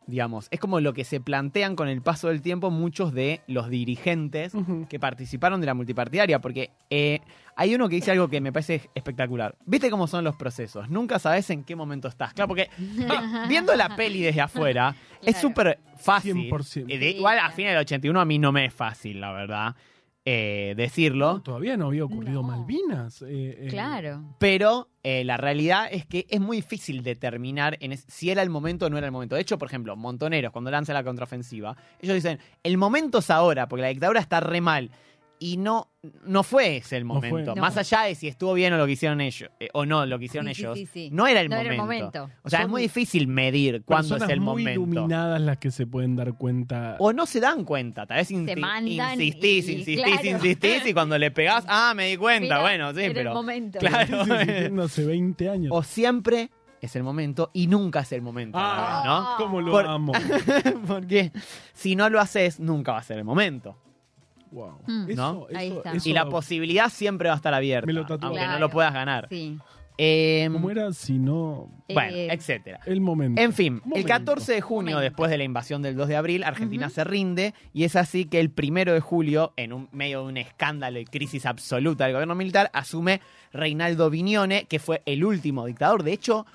Digamos, 0.07 0.47
es 0.51 0.59
como 0.59 0.79
lo 0.81 0.93
que 0.93 1.03
se 1.03 1.19
plantean 1.19 1.75
con 1.75 1.87
el 1.87 1.99
paso 2.03 2.27
del 2.27 2.43
tiempo 2.43 2.69
muchos 2.69 3.11
de 3.11 3.41
los 3.47 3.69
dirigentes 3.71 4.53
que 4.87 4.99
participaron 4.99 5.59
de 5.61 5.65
la 5.65 5.73
multipartidaria, 5.73 6.39
porque 6.41 6.69
eh, 6.91 7.21
hay 7.55 7.73
uno 7.73 7.89
que 7.89 7.95
dice 7.95 8.11
algo 8.11 8.27
que 8.27 8.39
me 8.39 8.53
parece 8.53 8.87
espectacular. 8.93 9.55
¿Viste 9.65 9.89
cómo 9.89 10.05
son 10.05 10.23
los 10.23 10.35
procesos? 10.35 10.91
Nunca 10.91 11.17
sabes 11.17 11.49
en 11.49 11.63
qué 11.63 11.75
momento 11.75 12.07
estás. 12.07 12.35
Claro, 12.35 12.47
porque 12.49 12.69
vi- 12.77 13.47
viendo 13.49 13.73
la 13.73 13.95
peli 13.95 14.21
desde 14.21 14.41
afuera, 14.41 14.95
es 15.23 15.37
súper 15.37 15.79
fácil. 15.97 16.35
100%. 16.51 16.85
Eh, 16.87 16.99
de- 16.99 17.09
igual 17.09 17.39
a 17.39 17.49
fines 17.49 17.71
del 17.71 17.79
81 17.81 18.21
a 18.21 18.25
mí 18.25 18.37
no 18.37 18.51
me 18.51 18.65
es 18.65 18.73
fácil, 18.75 19.19
la 19.19 19.31
verdad, 19.31 19.75
eh, 20.25 20.73
decirlo. 20.75 21.41
Todavía 21.41 21.77
no 21.77 21.85
había 21.87 22.03
ocurrido 22.03 22.41
No. 22.41 22.47
Malvinas. 22.47 23.21
eh, 23.21 23.27
eh, 23.59 23.67
Claro. 23.69 24.23
Pero 24.39 24.89
eh, 25.03 25.23
la 25.23 25.37
realidad 25.37 25.87
es 25.91 26.05
que 26.05 26.25
es 26.29 26.39
muy 26.41 26.57
difícil 26.57 27.03
determinar 27.03 27.77
en 27.79 27.91
es- 27.91 28.05
si 28.07 28.31
era 28.31 28.41
el 28.41 28.49
momento 28.49 28.87
o 28.87 28.89
no 28.89 28.97
era 28.97 29.05
el 29.05 29.11
momento. 29.11 29.35
De 29.35 29.41
hecho, 29.41 29.57
por 29.59 29.67
ejemplo, 29.67 29.95
Montoneros, 29.95 30.51
cuando 30.51 30.71
lanza 30.71 30.93
la 30.93 31.03
contraofensiva, 31.03 31.77
ellos 32.01 32.15
dicen, 32.15 32.39
el 32.63 32.77
momento 32.77 33.19
es 33.19 33.29
ahora, 33.29 33.67
porque 33.67 33.83
la 33.83 33.89
dictadura 33.89 34.19
está 34.19 34.39
re 34.39 34.61
mal. 34.61 34.89
Y 35.37 35.57
no, 35.57 35.91
no 36.25 36.43
fue 36.43 36.77
ese 36.77 36.95
el 36.95 37.03
momento. 37.03 37.55
No. 37.55 37.61
Más 37.61 37.75
allá 37.75 38.03
de 38.03 38.15
si 38.15 38.27
estuvo 38.29 38.53
bien 38.53 38.71
o 38.73 38.77
lo 38.77 38.85
que 38.85 38.93
hicieron 38.93 39.19
ellos, 39.19 39.49
eh, 39.59 39.67
o 39.73 39.85
no 39.85 40.05
lo 40.05 40.17
que 40.17 40.25
hicieron 40.25 40.53
Sí, 40.53 40.61
ellos, 40.61 40.77
sí, 40.77 40.85
sí. 40.85 41.09
no 41.11 41.27
era 41.27 41.41
el 41.41 41.49
No 41.49 41.57
momento. 41.57 41.73
era 41.73 41.75
el 41.75 41.81
momento. 41.81 42.29
O 42.43 42.49
sea, 42.49 42.61
es 42.61 42.69
muy 42.69 42.83
difícil 42.83 43.27
medir 43.27 43.83
cuándo 43.83 44.15
es 44.15 44.23
el 44.29 44.39
muy 44.39 44.63
momento. 44.63 44.71
iluminadas 44.71 45.41
las 45.41 45.57
que 45.57 45.71
se 45.71 45.85
pueden 45.87 46.15
dar 46.15 46.37
cuenta. 46.37 46.95
O 46.99 47.11
no 47.11 47.25
se 47.25 47.41
dan 47.41 47.65
cuenta, 47.65 48.05
tal 48.05 48.17
vez 48.17 48.31
insistís, 48.31 49.67
y- 49.67 49.73
insistís, 49.73 50.01
claro. 50.03 50.25
insistís 50.25 50.85
y 50.85 50.93
cuando 50.93 51.17
le 51.17 51.31
pegás, 51.31 51.65
ah, 51.67 51.93
me 51.95 52.07
di 52.07 52.17
cuenta, 52.17 52.41
Mira, 52.45 52.61
bueno, 52.61 52.93
sí, 52.93 53.01
era 53.01 53.13
pero... 53.13 53.29
el 53.31 53.35
momento. 53.35 53.79
Claro. 53.79 54.25
Sí, 54.25 54.31
sí, 54.31 54.79
hace 54.81 55.05
20 55.05 55.49
años. 55.49 55.71
O 55.75 55.83
siempre 55.83 56.49
es 56.81 56.95
el 56.95 57.03
momento 57.03 57.49
y 57.53 57.67
nunca 57.67 58.01
es 58.01 58.11
el 58.13 58.21
momento, 58.21 58.57
Ah, 58.61 59.03
¿no? 59.37 59.43
cómo 59.45 59.59
lo 59.59 59.71
Por- 59.71 59.85
amo. 59.87 60.13
Porque 60.87 61.31
si 61.73 61.95
no 61.95 62.09
lo 62.09 62.19
haces, 62.19 62.59
nunca 62.59 62.93
va 62.93 62.99
a 62.99 63.03
ser 63.03 63.17
el 63.17 63.23
momento. 63.25 63.77
Wow. 64.55 64.79
Mm. 64.87 65.09
Eso- 65.11 65.15
¿No? 65.21 65.47
eso- 65.49 65.57
Ahí 65.57 65.71
está. 65.71 65.91
eso- 65.93 66.09
Y 66.09 66.13
la 66.13 66.25
posibilidad 66.29 66.89
siempre 66.89 67.27
va 67.29 67.35
a 67.35 67.37
estar 67.37 67.53
abierta, 67.53 67.85
Me 67.85 67.93
lo 67.93 68.01
tatúo. 68.05 68.29
aunque 68.29 68.39
no 68.41 68.45
Claro. 68.47 68.59
lo 68.59 68.69
puedas 68.69 68.93
ganar. 68.93 69.27
Sí. 69.29 69.59
Em, 69.97 70.51
¿Cómo 70.51 70.69
era 70.71 70.91
si 70.91 71.13
no 71.19 71.69
bueno, 71.87 72.13
Eh, 72.17 72.27
etcétera. 72.31 72.81
el 72.85 72.99
momento? 72.99 73.41
En 73.41 73.53
fin, 73.53 73.75
el 73.83 73.89
Momento. 73.89 74.07
14 74.09 74.53
de 74.53 74.59
junio, 74.59 74.95
Momento. 74.95 74.99
después 74.99 75.31
de 75.31 75.37
la 75.37 75.45
invasión 75.45 75.81
del 75.81 75.95
2 75.95 76.09
de 76.09 76.17
abril, 76.17 76.43
Argentina 76.43 76.89
se 76.89 77.05
rinde 77.05 77.53
y 77.71 77.85
es 77.85 77.95
así 77.95 78.25
que 78.25 78.41
el 78.41 78.49
primero 78.49 78.91
de 78.93 78.99
julio, 78.99 79.53
en 79.55 79.71
un 79.71 79.87
medio 79.93 80.19
de 80.23 80.27
un 80.27 80.35
escándalo 80.37 80.99
y 80.99 81.05
crisis 81.05 81.45
absoluta 81.45 82.03
del 82.05 82.13
gobierno 82.13 82.35
militar, 82.35 82.69
asume 82.73 83.21
Reinaldo 83.53 84.09
Vignone, 84.09 84.65
que 84.65 84.79
fue 84.79 85.01
el 85.05 85.23
último 85.23 85.65
dictador. 85.65 86.03
De 86.03 86.11
hecho, 86.11 86.45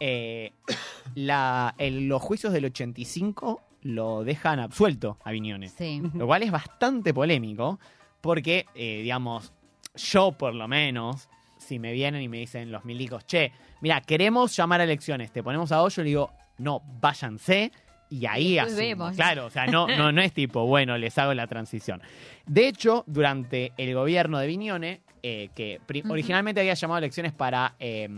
eh, 0.00 0.50
la- 1.14 1.76
el- 1.78 2.08
los 2.08 2.20
juicios 2.20 2.52
del 2.52 2.64
85 2.64 3.62
lo 3.82 4.24
dejan 4.24 4.58
absuelto 4.60 5.18
a 5.24 5.30
Vignone. 5.30 5.68
Sí. 5.68 6.02
Lo 6.14 6.26
cual 6.26 6.42
es 6.42 6.50
bastante 6.50 7.14
polémico, 7.14 7.78
porque, 8.20 8.66
eh, 8.74 9.00
digamos, 9.02 9.52
yo 9.94 10.32
por 10.32 10.54
lo 10.54 10.68
menos, 10.68 11.28
si 11.58 11.78
me 11.78 11.92
vienen 11.92 12.22
y 12.22 12.28
me 12.28 12.38
dicen 12.38 12.70
los 12.70 12.84
milicos, 12.84 13.26
che, 13.26 13.52
mira, 13.80 14.00
queremos 14.00 14.54
llamar 14.56 14.80
a 14.80 14.84
elecciones, 14.84 15.32
te 15.32 15.42
ponemos 15.42 15.72
a 15.72 15.82
hoyo, 15.82 16.02
le 16.02 16.08
digo, 16.08 16.30
no, 16.58 16.82
váyanse. 17.00 17.72
Y 18.12 18.26
ahí 18.26 18.58
vemos. 18.76 19.14
Claro, 19.14 19.46
o 19.46 19.50
sea, 19.50 19.66
no, 19.66 19.86
no, 19.86 20.10
no 20.10 20.20
es 20.20 20.32
tipo, 20.32 20.66
bueno, 20.66 20.98
les 20.98 21.16
hago 21.16 21.32
la 21.32 21.46
transición. 21.46 22.02
De 22.44 22.66
hecho, 22.66 23.04
durante 23.06 23.72
el 23.76 23.94
gobierno 23.94 24.38
de 24.40 24.48
Viñone, 24.48 25.00
eh, 25.22 25.50
que 25.54 25.80
originalmente 26.08 26.60
había 26.60 26.74
llamado 26.74 26.96
a 26.96 26.98
elecciones 26.98 27.32
para 27.32 27.76
eh, 27.78 28.08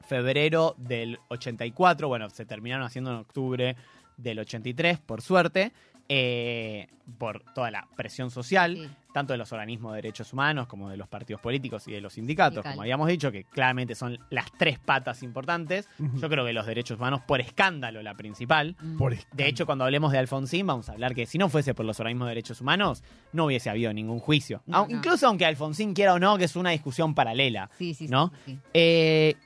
febrero 0.00 0.74
del 0.78 1.20
84, 1.28 2.08
bueno, 2.08 2.28
se 2.28 2.44
terminaron 2.44 2.84
haciendo 2.84 3.12
en 3.12 3.18
octubre 3.18 3.76
del 4.16 4.38
83, 4.38 4.98
por 5.00 5.22
suerte, 5.22 5.72
eh, 6.08 6.86
por 7.18 7.42
toda 7.54 7.70
la 7.70 7.88
presión 7.96 8.30
social, 8.30 8.76
Sí. 8.76 8.88
tanto 9.14 9.32
de 9.32 9.38
los 9.38 9.52
organismos 9.52 9.92
de 9.92 9.96
derechos 10.02 10.32
humanos 10.34 10.66
como 10.66 10.90
de 10.90 10.96
los 10.98 11.08
partidos 11.08 11.40
políticos 11.40 11.88
y 11.88 11.92
de 11.92 12.00
los 12.02 12.12
sindicatos, 12.12 12.56
Sindical. 12.56 12.72
como 12.72 12.82
habíamos 12.82 13.08
dicho, 13.08 13.32
que 13.32 13.44
claramente 13.44 13.94
son 13.94 14.18
las 14.28 14.52
tres 14.58 14.78
patas 14.78 15.22
importantes. 15.22 15.88
Yo 15.98 16.28
creo 16.28 16.44
que 16.44 16.52
los 16.52 16.66
derechos 16.66 16.98
humanos, 16.98 17.22
por 17.26 17.40
escándalo, 17.40 18.02
la 18.02 18.14
principal. 18.14 18.76
Mm. 18.80 18.98
Por 18.98 19.16
De 19.32 19.46
hecho, 19.48 19.64
cuando 19.64 19.84
hablemos 19.84 20.12
de 20.12 20.18
Alfonsín, 20.18 20.66
vamos 20.66 20.88
a 20.88 20.92
hablar 20.92 21.14
que 21.14 21.24
si 21.26 21.38
no 21.38 21.48
fuese 21.48 21.72
por 21.74 21.86
los 21.86 21.98
organismos 22.00 22.26
de 22.26 22.30
derechos 22.32 22.60
humanos, 22.60 23.02
no 23.32 23.46
hubiese 23.46 23.70
habido 23.70 23.92
ningún 23.94 24.18
juicio. 24.20 24.62
No, 24.66 24.78
Au- 24.84 24.88
no. 24.90 24.96
Incluso 24.96 25.26
aunque 25.26 25.46
Alfonsín 25.46 25.94
quiera 25.94 26.12
o 26.14 26.18
no, 26.18 26.36
que 26.36 26.44
es 26.44 26.54
una 26.56 26.70
discusión 26.70 27.14
paralela. 27.14 27.70
Sí, 27.78 27.94
sí, 27.94 28.06
sí, 28.08 28.12
¿no? 28.12 28.30
sí, 28.44 28.52
sí. 28.52 28.58
Eh, 28.74 29.36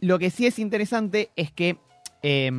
lo 0.00 0.18
que 0.20 0.30
sí 0.30 0.46
es 0.46 0.58
interesante 0.60 1.30
es 1.34 1.50
que 1.50 1.78
eh, 2.22 2.50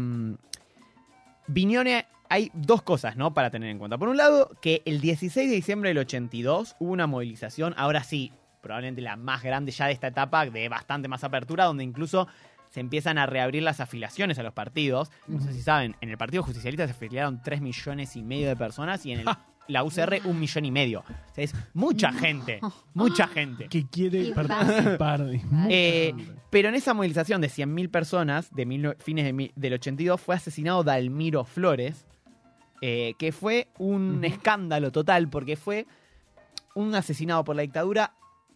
Viñone, 1.47 2.05
hay 2.29 2.49
dos 2.53 2.81
cosas, 2.81 3.15
¿no? 3.15 3.33
Para 3.33 3.49
tener 3.49 3.69
en 3.69 3.77
cuenta. 3.79 3.97
Por 3.97 4.09
un 4.09 4.17
lado, 4.17 4.49
que 4.61 4.81
el 4.85 5.01
16 5.01 5.49
de 5.49 5.55
diciembre 5.55 5.89
del 5.89 5.99
82 5.99 6.75
hubo 6.79 6.91
una 6.91 7.07
movilización, 7.07 7.73
ahora 7.77 8.03
sí, 8.03 8.31
probablemente 8.61 9.01
la 9.01 9.17
más 9.17 9.43
grande 9.43 9.71
ya 9.71 9.87
de 9.87 9.91
esta 9.93 10.07
etapa, 10.07 10.45
de 10.45 10.69
bastante 10.69 11.07
más 11.07 11.23
apertura, 11.23 11.65
donde 11.65 11.83
incluso 11.83 12.27
se 12.69 12.79
empiezan 12.79 13.17
a 13.19 13.25
reabrir 13.27 13.61
las 13.61 13.79
afiliaciones 13.81 14.39
a 14.39 14.43
los 14.43 14.53
partidos. 14.53 15.11
No 15.27 15.39
sé 15.41 15.53
si 15.53 15.61
saben, 15.61 15.95
en 16.01 16.09
el 16.09 16.17
Partido 16.17 16.41
Justicialista 16.41 16.85
se 16.87 16.91
afiliaron 16.93 17.41
3 17.43 17.61
millones 17.61 18.15
y 18.15 18.23
medio 18.23 18.47
de 18.47 18.55
personas 18.55 19.05
y 19.05 19.11
en 19.11 19.19
el- 19.19 19.27
la 19.67 19.83
UCR 19.83 20.21
un 20.25 20.39
millón 20.39 20.65
y 20.65 20.71
medio. 20.71 20.99
O 21.01 21.33
sea, 21.33 21.43
es 21.43 21.53
mucha 21.73 22.11
gente, 22.11 22.59
mucha 22.93 23.27
gente. 23.27 23.67
que 23.69 23.87
quiere 23.87 24.31
participar. 24.33 25.25
Eh, 25.69 26.13
pero 26.49 26.69
en 26.69 26.75
esa 26.75 26.93
movilización 26.93 27.41
de 27.41 27.47
100.000 27.49 27.89
personas, 27.89 28.53
de 28.53 28.65
mil- 28.65 28.95
fines 28.99 29.25
de 29.25 29.33
mi- 29.33 29.51
del 29.55 29.73
82, 29.73 30.19
fue 30.21 30.35
asesinado 30.35 30.83
Dalmiro 30.83 31.45
Flores, 31.45 32.05
eh, 32.81 33.13
que 33.17 33.31
fue 33.31 33.69
un 33.79 34.23
escándalo 34.25 34.91
total, 34.91 35.29
porque 35.29 35.55
fue 35.55 35.87
un 36.75 36.93
asesinado 36.95 37.43
por 37.43 37.55
la 37.55 37.61
dictadura, 37.61 38.13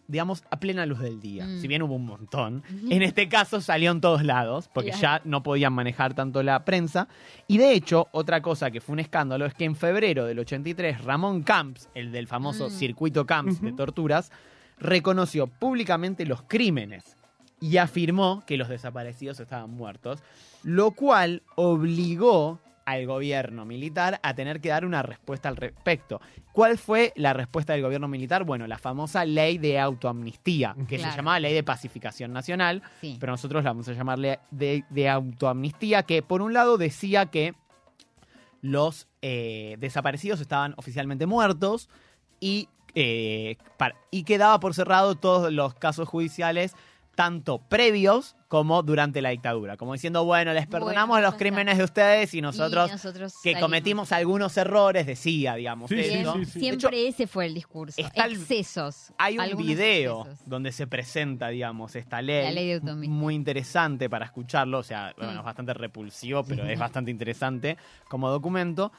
digamos, 0.08 0.42
a 0.50 0.58
plena 0.58 0.84
luz 0.86 0.98
del 0.98 1.20
día. 1.20 1.44
Mm. 1.46 1.60
Si 1.60 1.68
bien 1.68 1.82
hubo 1.82 1.94
un 1.94 2.06
montón, 2.06 2.62
en 2.90 3.02
este 3.02 3.28
caso 3.28 3.60
salió 3.60 3.90
en 3.92 4.00
todos 4.00 4.24
lados, 4.24 4.68
porque 4.72 4.90
ya 4.92 5.20
no 5.24 5.42
podían 5.42 5.72
manejar 5.74 6.14
tanto 6.14 6.42
la 6.42 6.64
prensa. 6.64 7.08
Y 7.46 7.58
de 7.58 7.72
hecho, 7.72 8.08
otra 8.12 8.40
cosa 8.42 8.70
que 8.70 8.80
fue 8.80 8.94
un 8.94 9.00
escándalo 9.00 9.44
es 9.46 9.54
que 9.54 9.64
en 9.64 9.76
febrero 9.76 10.24
del 10.24 10.38
83, 10.40 11.04
Ramón 11.04 11.42
Camps, 11.42 11.88
el 11.94 12.10
del 12.10 12.26
famoso 12.26 12.68
Mm. 12.68 12.72
circuito 12.72 13.26
Camps 13.26 13.60
de 13.60 13.72
torturas, 13.72 14.32
reconoció 14.78 15.46
públicamente 15.46 16.24
los 16.24 16.42
crímenes 16.42 17.16
y 17.60 17.76
afirmó 17.76 18.44
que 18.46 18.56
los 18.56 18.68
desaparecidos 18.68 19.40
estaban 19.40 19.70
muertos, 19.70 20.22
lo 20.62 20.92
cual 20.92 21.42
obligó 21.56 22.60
al 22.90 23.06
gobierno 23.06 23.64
militar 23.66 24.18
a 24.22 24.34
tener 24.34 24.60
que 24.60 24.70
dar 24.70 24.84
una 24.86 25.02
respuesta 25.02 25.48
al 25.50 25.56
respecto. 25.56 26.20
¿Cuál 26.52 26.78
fue 26.78 27.12
la 27.16 27.34
respuesta 27.34 27.74
del 27.74 27.82
gobierno 27.82 28.08
militar? 28.08 28.44
Bueno, 28.44 28.66
la 28.66 28.78
famosa 28.78 29.24
ley 29.26 29.58
de 29.58 29.78
autoamnistía, 29.78 30.74
que 30.88 30.98
se 30.98 31.04
llamaba 31.14 31.38
ley 31.38 31.52
de 31.52 31.62
pacificación 31.62 32.32
nacional, 32.32 32.82
Sí. 33.02 33.18
pero 33.20 33.32
nosotros 33.32 33.62
la 33.62 33.70
vamos 33.70 33.88
a 33.88 33.92
llamarle 33.92 34.38
de, 34.50 34.84
de 34.88 35.08
autoamnistía, 35.08 36.02
que 36.04 36.22
por 36.22 36.40
un 36.40 36.54
lado 36.54 36.78
decía 36.78 37.26
que 37.26 37.54
los 38.62 39.06
eh, 39.22 39.76
desaparecidos 39.78 40.40
estaban 40.40 40.72
oficialmente 40.78 41.26
muertos 41.26 41.88
y, 42.40 42.68
eh, 42.94 43.56
y 44.10 44.24
quedaba 44.24 44.58
por 44.60 44.74
cerrado 44.74 45.14
todos 45.14 45.52
los 45.52 45.74
casos 45.74 46.08
judiciales, 46.08 46.74
tanto 47.14 47.58
previos 47.58 48.34
como 48.48 48.82
durante 48.82 49.20
la 49.20 49.28
dictadura. 49.28 49.76
Como 49.76 49.92
diciendo, 49.92 50.24
bueno, 50.24 50.54
les 50.54 50.66
perdonamos 50.66 51.16
Bueno, 51.16 51.26
los 51.26 51.34
crímenes 51.36 51.76
de 51.78 51.84
ustedes 51.84 52.32
y 52.32 52.40
nosotros, 52.40 52.88
Y 52.88 52.92
nosotros 52.92 53.34
que 53.42 53.50
salimos. 53.52 53.60
cometimos 53.60 54.12
algunos 54.12 54.56
errores, 54.56 55.06
decía, 55.06 55.54
digamos. 55.54 55.90
Sí, 55.90 56.02
sí, 56.02 56.14
eso. 56.14 56.32
sí, 56.34 56.44
sí. 56.46 56.60
De 56.60 56.66
hecho, 56.68 56.78
Siempre 56.88 57.08
ese 57.08 57.26
fue 57.26 57.44
el 57.46 57.54
discurso. 57.54 58.00
está 58.00 58.24
el- 58.24 58.32
Excesos. 58.32 59.12
hay 59.18 59.38
un 59.38 59.56
video 59.58 60.22
excesos. 60.22 60.48
donde 60.48 60.72
se 60.72 60.86
presenta, 60.86 61.48
digamos, 61.48 61.94
esta 61.94 62.22
ley. 62.22 62.42
La 62.44 62.50
ley 62.52 62.68
de 62.68 62.74
autonomía. 62.74 63.10
Muy 63.10 63.34
interesante 63.34 64.08
para 64.08 64.24
escucharlo. 64.24 64.78
O 64.78 64.82
sea, 64.82 65.12
bueno, 65.18 65.40
es 65.40 65.44
bastante 65.44 65.74
repulsivo, 65.74 66.42
pero 66.44 66.64
es 66.66 66.78
bastante 66.78 67.10
interesante 67.10 67.76
como 68.08 68.30
documento. 68.30 68.90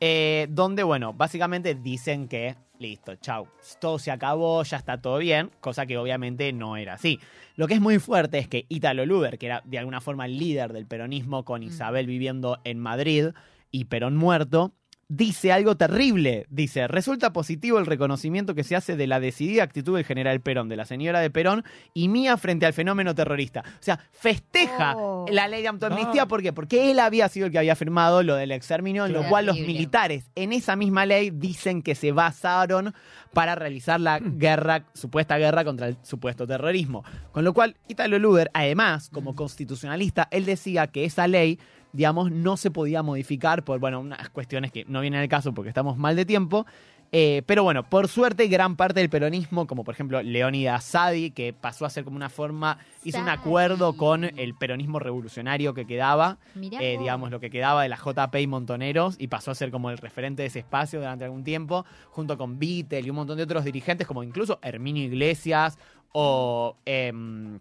eh, 0.00 0.46
donde, 0.50 0.84
bueno, 0.84 1.12
básicamente 1.12 1.74
dicen 1.74 2.28
que, 2.28 2.54
listo, 2.78 3.16
chau, 3.16 3.48
todo 3.80 3.98
se 3.98 4.10
acabó, 4.10 4.62
ya 4.62 4.76
está 4.76 5.00
todo 5.00 5.18
bien, 5.18 5.50
cosa 5.60 5.86
que 5.86 5.98
obviamente 5.98 6.52
no 6.52 6.76
era 6.76 6.94
así. 6.94 7.18
Lo 7.56 7.66
que 7.66 7.74
es 7.74 7.80
muy 7.80 7.98
fuerte 7.98 8.38
es 8.38 8.48
que 8.48 8.66
Italo 8.68 9.04
Luder, 9.04 9.38
que 9.38 9.46
era 9.46 9.62
de 9.64 9.78
alguna 9.78 10.00
forma 10.00 10.26
el 10.26 10.38
líder 10.38 10.72
del 10.72 10.86
peronismo 10.86 11.44
con 11.44 11.60
Mm. 11.60 11.64
Isabel 11.64 12.06
viviendo 12.06 12.58
en 12.64 12.78
Madrid 12.78 13.28
y 13.70 13.86
Perón 13.86 14.16
muerto, 14.16 14.72
dice 15.08 15.52
algo 15.52 15.76
terrible. 15.76 16.46
Dice, 16.50 16.86
resulta 16.86 17.32
positivo 17.32 17.78
el 17.78 17.86
reconocimiento 17.86 18.54
que 18.54 18.62
se 18.64 18.76
hace 18.76 18.96
de 18.96 19.06
la 19.06 19.20
decidida 19.20 19.62
actitud 19.62 19.96
del 19.96 20.04
general 20.04 20.40
Perón, 20.40 20.68
de 20.68 20.76
la 20.76 20.84
señora 20.84 21.20
de 21.20 21.30
Perón 21.30 21.64
y 21.94 22.08
mía 22.08 22.36
frente 22.36 22.66
al 22.66 22.74
fenómeno 22.74 23.14
terrorista. 23.14 23.60
O 23.66 23.82
sea, 23.82 23.98
festeja 24.12 24.94
Oh. 24.96 25.26
la 25.30 25.48
ley 25.48 25.62
de 25.62 25.68
amnistía. 25.68 26.22
Ah. 26.22 26.28
¿Por 26.28 26.42
qué? 26.42 26.52
Porque 26.52 26.90
él 26.90 27.00
había 27.00 27.28
sido 27.28 27.46
el 27.46 27.52
que 27.52 27.58
había 27.58 27.74
firmado 27.76 28.22
lo 28.22 28.34
del 28.36 28.52
exterminio, 28.52 29.06
en 29.06 29.12
lo 29.12 29.26
cual 29.28 29.46
los 29.46 29.58
militares 29.58 30.30
en 30.34 30.52
esa 30.52 30.76
misma 30.76 31.06
ley 31.06 31.30
dicen 31.30 31.82
que 31.82 31.94
se 31.94 32.12
basaron 32.12 32.94
para 33.32 33.54
realizar 33.54 34.00
la 34.00 34.18
guerra, 34.22 34.84
supuesta 34.94 35.38
guerra 35.38 35.64
contra 35.64 35.88
el 35.88 35.96
supuesto 36.02 36.46
terrorismo. 36.46 37.04
Con 37.32 37.44
lo 37.44 37.54
cual, 37.54 37.76
Italo 37.88 38.18
Luder, 38.18 38.50
además, 38.52 39.08
como 39.10 39.34
constitucionalista, 39.34 40.28
él 40.30 40.44
decía 40.44 40.86
que 40.88 41.04
esa 41.04 41.26
ley 41.26 41.58
digamos, 41.92 42.30
no 42.30 42.56
se 42.56 42.70
podía 42.70 43.02
modificar 43.02 43.64
por, 43.64 43.78
bueno, 43.78 44.00
unas 44.00 44.28
cuestiones 44.30 44.72
que 44.72 44.84
no 44.86 45.00
vienen 45.00 45.20
al 45.20 45.28
caso 45.28 45.52
porque 45.52 45.68
estamos 45.68 45.96
mal 45.96 46.16
de 46.16 46.24
tiempo. 46.24 46.66
Eh, 47.10 47.42
pero 47.46 47.62
bueno, 47.62 47.88
por 47.88 48.06
suerte, 48.08 48.48
gran 48.48 48.76
parte 48.76 49.00
del 49.00 49.08
peronismo, 49.08 49.66
como 49.66 49.82
por 49.82 49.94
ejemplo 49.94 50.22
Leónidas 50.22 50.84
Sadi, 50.84 51.30
que 51.30 51.54
pasó 51.54 51.86
a 51.86 51.90
ser 51.90 52.04
como 52.04 52.16
una 52.16 52.28
forma, 52.28 52.78
hizo 53.02 53.18
un 53.18 53.30
acuerdo 53.30 53.96
con 53.96 54.24
el 54.24 54.54
peronismo 54.54 54.98
revolucionario 54.98 55.72
que 55.72 55.86
quedaba, 55.86 56.36
eh, 56.54 56.96
digamos, 56.98 57.30
lo 57.30 57.40
que 57.40 57.48
quedaba 57.48 57.82
de 57.82 57.88
la 57.88 57.96
JP 57.96 58.34
y 58.40 58.46
Montoneros, 58.46 59.16
y 59.18 59.28
pasó 59.28 59.50
a 59.50 59.54
ser 59.54 59.70
como 59.70 59.90
el 59.90 59.96
referente 59.96 60.42
de 60.42 60.48
ese 60.48 60.58
espacio 60.58 60.98
durante 60.98 61.24
algún 61.24 61.44
tiempo, 61.44 61.86
junto 62.10 62.36
con 62.36 62.58
Vittel 62.58 63.06
y 63.06 63.10
un 63.10 63.16
montón 63.16 63.38
de 63.38 63.44
otros 63.44 63.64
dirigentes, 63.64 64.06
como 64.06 64.22
incluso 64.22 64.58
Herminio 64.62 65.04
Iglesias 65.04 65.78
o. 66.12 66.76
em, 66.84 67.58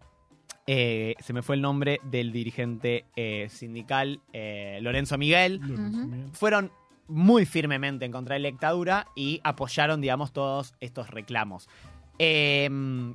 eh, 0.67 1.15
se 1.19 1.33
me 1.33 1.41
fue 1.41 1.55
el 1.55 1.61
nombre 1.61 1.99
del 2.03 2.31
dirigente 2.31 3.05
eh, 3.15 3.47
sindical 3.49 4.19
eh, 4.33 4.79
Lorenzo 4.81 5.17
Miguel. 5.17 5.61
Fueron 6.33 6.71
muy 7.07 7.45
firmemente 7.45 8.05
en 8.05 8.11
contra 8.11 8.35
de 8.35 8.41
la 8.41 8.49
dictadura 8.49 9.07
y 9.15 9.39
apoyaron, 9.43 10.01
digamos, 10.01 10.33
todos 10.33 10.73
estos 10.81 11.09
reclamos. 11.09 11.69
Eh, 12.19 12.69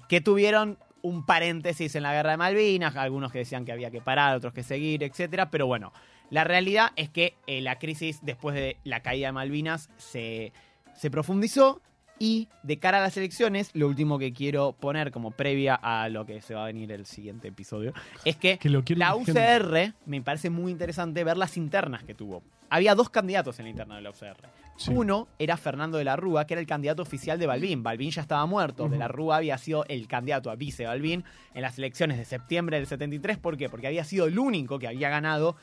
que 0.09 0.21
tuvieron 0.21 0.79
un 1.03 1.27
paréntesis 1.27 1.95
en 1.95 2.05
la 2.05 2.13
guerra 2.13 2.33
de 2.33 2.37
Malvinas, 2.37 2.97
algunos 2.97 3.33
que 3.33 3.41
decían 3.41 3.65
que 3.65 3.73
había 3.73 3.91
que 3.91 4.01
parar, 4.01 4.37
otros 4.37 4.53
que 4.53 4.63
seguir, 4.63 5.03
etcétera. 5.03 5.51
Pero 5.51 5.67
bueno, 5.67 5.93
la 6.31 6.45
realidad 6.45 6.93
es 6.97 7.11
que 7.11 7.35
eh, 7.47 7.61
la 7.61 7.79
crisis 7.79 8.21
después 8.23 8.55
de 8.55 8.79
la 8.85 9.01
caída 9.01 9.29
de 9.29 9.33
Malvinas 9.33 9.91
se, 9.99 10.53
se 10.95 11.11
profundizó 11.11 11.83
Y 12.19 12.49
de 12.63 12.79
cara 12.79 12.99
a 12.99 13.01
las 13.01 13.17
elecciones, 13.17 13.71
lo 13.75 13.89
último 13.89 14.19
que 14.19 14.33
quiero 14.33 14.73
poner 14.73 15.11
como 15.11 15.33
previa 15.33 15.75
a 15.75 16.09
lo 16.09 16.25
que 16.25 16.41
se 16.41 16.55
va 16.55 16.63
a 16.63 16.67
venir 16.67 16.93
el 16.93 17.07
siguiente 17.07 17.49
episodio 17.49 17.93
es 18.25 18.37
que, 18.37 18.59
Que 18.59 18.69
lo 18.69 18.85
la. 18.97 19.17
UCR 19.17 19.95
me 20.07 20.23
parece 20.23 20.51
muy 20.51 20.71
interesante 20.71 21.25
ver 21.25 21.37
las 21.37 21.57
internas 21.57 22.05
que 22.05 22.15
tuvo. 22.15 22.43
Había 22.71 22.95
dos 22.95 23.11
candidatos 23.11 23.59
en 23.59 23.67
la 23.67 23.71
interna 23.71 23.97
de 23.97 24.03
la 24.03 24.11
UCR. 24.11 24.49
Sí. 24.77 24.91
Uno 24.95 25.29
era 25.39 25.57
Fernando 25.59 25.99
de 25.99 26.05
la 26.05 26.17
Rúa, 26.17 26.47
que 26.47 26.55
era 26.55 26.61
el 26.61 26.67
candidato 26.67 27.03
oficial 27.03 27.39
de 27.39 27.47
Balbín. 27.47 27.83
Balbín 27.83 28.11
ya 28.11 28.23
estaba 28.23 28.47
muerto. 28.47 28.89
De 28.89 28.97
la 28.97 29.09
Rúa 29.09 29.37
había 29.37 29.59
sido 29.59 29.85
el 29.89 30.09
candidato 30.09 30.51
a 30.51 30.57
vice 30.57 30.87
Balbín 30.87 31.25
en 31.53 31.63
las 31.63 31.77
elecciones 31.77 32.17
de 32.17 32.25
septiembre 32.25 32.79
del 32.79 32.87
73. 32.87 33.37
¿Por 33.37 33.59
qué? 33.59 33.69
Porque 33.69 33.89
había 33.89 34.05
sido 34.05 34.27
el 34.27 34.39
único 34.39 34.79
que 34.79 34.89
había 34.89 35.11
ganado 35.11 35.57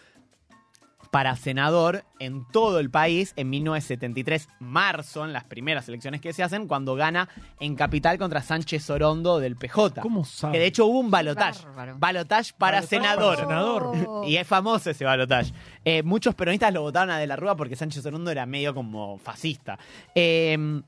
para 1.12 1.36
senador 1.36 2.04
en 2.20 2.46
todo 2.46 2.80
el 2.80 2.90
país 2.90 3.34
en 3.36 3.50
1973, 3.50 4.50
marzo, 4.60 5.26
en 5.26 5.34
las 5.34 5.44
primeras 5.44 5.88
elecciones 5.88 6.22
que 6.22 6.34
se 6.34 6.44
hacen, 6.44 6.68
cuando 6.68 6.96
gana 6.96 7.30
en 7.60 7.76
Capital 7.76 8.18
contra 8.18 8.42
Sánchez 8.42 8.90
Orondo 8.90 9.40
del 9.40 9.56
PJ. 9.56 10.02
¿Cómo 10.02 10.24
sabe? 10.26 10.54
Que 10.54 10.60
de 10.60 10.66
hecho 10.68 10.86
hubo 10.86 11.00
un 11.00 11.12
balotaje. 11.12 11.66
Para 11.76 11.94
Balotaje 11.94 12.44
senador. 12.44 12.60
para 12.60 12.82
senador. 12.82 13.94
Oh. 14.08 14.24
Y 14.26 14.38
es 14.38 14.48
famoso 14.48 14.90
ese 14.90 15.06
balotaje. 15.06 15.52
Eh, 15.84 16.04
muchos 16.04 16.36
peronistas 16.36 16.74
lo 16.74 16.82
votaron 16.82 17.10
a 17.10 17.18
De 17.18 17.28
la 17.28 17.36
Rúa 17.36 17.56
porque 17.56 17.76
Sánchez 17.76 18.06
Orondo 18.06 18.32
era 18.32 18.46
medio 18.46 18.74
como 18.74 19.18
fascista. 19.18 19.80
Eh, 20.14 20.82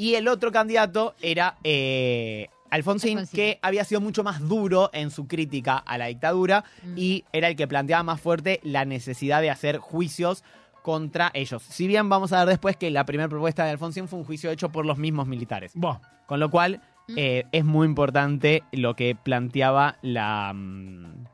y 0.00 0.14
el 0.14 0.28
otro 0.28 0.52
candidato 0.52 1.16
era 1.20 1.56
eh, 1.64 2.48
Alfonsín, 2.70 3.18
Alfonsín. 3.18 3.36
que 3.36 3.58
había 3.62 3.84
sido 3.84 4.00
mucho 4.00 4.22
más 4.24 4.40
duro 4.46 4.90
en 4.92 5.10
su 5.10 5.26
crítica 5.26 5.76
a 5.78 5.98
la 5.98 6.06
dictadura 6.06 6.64
Mm. 6.82 6.94
y 6.96 7.24
era 7.32 7.48
el 7.48 7.56
que 7.56 7.66
planteaba 7.68 8.02
más 8.02 8.20
fuerte 8.20 8.60
la 8.62 8.84
necesidad 8.84 9.40
de 9.40 9.50
hacer 9.50 9.78
juicios 9.78 10.44
contra 10.82 11.30
ellos. 11.34 11.62
Si 11.62 11.86
bien 11.86 12.08
vamos 12.08 12.32
a 12.32 12.38
ver 12.40 12.48
después 12.48 12.76
que 12.76 12.90
la 12.90 13.04
primera 13.04 13.28
propuesta 13.28 13.64
de 13.64 13.70
Alfonsín 13.72 14.08
fue 14.08 14.18
un 14.18 14.24
juicio 14.24 14.50
hecho 14.50 14.70
por 14.70 14.86
los 14.86 14.96
mismos 14.98 15.26
militares. 15.26 15.72
Con 16.26 16.40
lo 16.40 16.50
cual, 16.50 16.80
Mm. 17.08 17.14
eh, 17.16 17.44
es 17.52 17.64
muy 17.64 17.86
importante 17.86 18.62
lo 18.72 18.94
que 18.94 19.14
planteaba 19.14 19.96
la. 20.02 20.52
mm, 20.54 21.24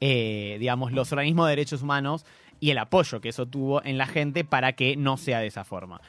eh, 0.00 0.56
digamos, 0.60 0.92
los 0.92 1.10
organismos 1.12 1.46
de 1.46 1.50
derechos 1.50 1.82
humanos 1.82 2.24
y 2.60 2.70
el 2.70 2.78
apoyo 2.78 3.20
que 3.20 3.28
eso 3.30 3.46
tuvo 3.46 3.82
en 3.84 3.98
la 3.98 4.06
gente 4.06 4.44
para 4.44 4.72
que 4.74 4.96
no 4.96 5.16
sea 5.16 5.40
de 5.40 5.46
esa 5.48 5.64
forma. 5.64 6.00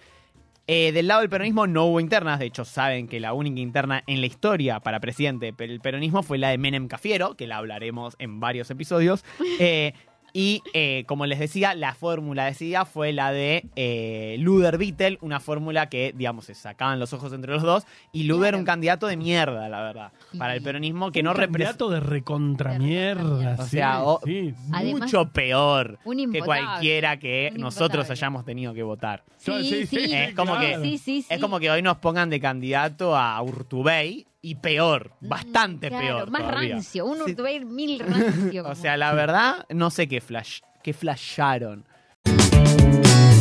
Eh, 0.71 0.91
del 0.91 1.07
lado 1.07 1.21
del 1.21 1.31
peronismo 1.31 1.65
no 1.65 1.85
hubo 1.85 1.99
internas, 1.99 2.37
de 2.37 2.45
hecho 2.45 2.63
saben 2.63 3.07
que 3.07 3.19
la 3.19 3.33
única 3.33 3.59
interna 3.59 4.03
en 4.05 4.21
la 4.21 4.27
historia 4.27 4.79
para 4.79 4.99
presidente 4.99 5.51
del 5.51 5.79
peronismo 5.79 6.21
fue 6.21 6.37
la 6.37 6.49
de 6.49 6.59
Menem 6.59 6.87
Cafiero, 6.87 7.33
que 7.33 7.47
la 7.47 7.57
hablaremos 7.57 8.15
en 8.19 8.39
varios 8.39 8.69
episodios. 8.69 9.25
Eh, 9.61 9.93
y 10.33 10.61
eh, 10.73 11.03
como 11.07 11.25
les 11.25 11.39
decía, 11.39 11.73
la 11.75 11.93
fórmula 11.93 12.45
decidida 12.45 12.85
fue 12.85 13.13
la 13.13 13.31
de 13.31 13.65
eh, 13.75 14.35
Luder 14.39 14.77
Vittel, 14.77 15.17
una 15.21 15.39
fórmula 15.39 15.89
que, 15.89 16.13
digamos, 16.15 16.45
se 16.45 16.53
sacaban 16.55 16.99
los 16.99 17.13
ojos 17.13 17.33
entre 17.33 17.51
los 17.53 17.63
dos. 17.63 17.85
Y 18.11 18.23
Luder, 18.23 18.39
Claro. 18.51 18.57
un 18.59 18.65
candidato 18.65 19.07
de 19.07 19.17
mierda, 19.17 19.69
la 19.69 19.81
verdad, 19.81 20.11
para 20.37 20.55
el 20.55 20.61
peronismo 20.61 21.11
que 21.11 21.19
un 21.19 21.25
no 21.25 21.33
representa. 21.33 21.77
candidato 21.77 21.89
de 21.89 21.99
recontramierda. 21.99 23.55
O 23.59 23.63
sí, 23.63 23.69
sea, 23.69 24.03
o- 24.03 24.19
sí. 24.23 24.53
Mucho 24.69 25.29
peor 25.29 25.99
que 26.31 26.41
cualquiera 26.41 27.17
que 27.17 27.51
nosotros 27.55 28.09
hayamos 28.09 28.45
tenido 28.45 28.73
que 28.73 28.83
votar. 28.83 29.23
Sí, 29.37 29.51
sí, 29.63 29.85
sí, 29.85 30.13
Es 30.13 30.33
como 30.35 30.57
que- 30.59 30.77
Sí, 30.81 30.97
sí, 30.97 31.21
sí. 31.21 31.27
Es 31.29 31.39
como 31.39 31.59
que 31.59 31.69
hoy 31.71 31.81
nos 31.81 31.97
pongan 31.97 32.29
de 32.29 32.39
candidato 32.39 33.15
a 33.15 33.41
Urtubey 33.41 34.25
y 34.41 34.55
peor, 34.55 35.13
mm, 35.19 35.29
bastante 35.29 35.89
peor. 35.89 36.31
Más 36.31 36.45
rancio, 36.45 37.05
uno 37.05 37.25
sí. 37.25 37.35
mil 37.65 37.99
rancio. 37.99 38.65
o 38.69 38.75
sea, 38.75 38.97
la 38.97 39.13
verdad, 39.13 39.65
no 39.69 39.89
sé 39.89 40.07
qué 40.07 40.21
flash, 40.21 40.59
qué 40.83 40.93
flasharon. 40.93 41.85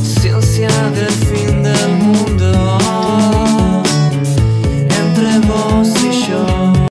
Ciencia 0.02 0.68
del 0.90 1.10
fin 1.10 1.62
del 1.62 1.88
mundo 1.90 3.82
entre 4.90 5.38
vos 5.46 6.04
y 6.04 6.28
yo. 6.28 6.67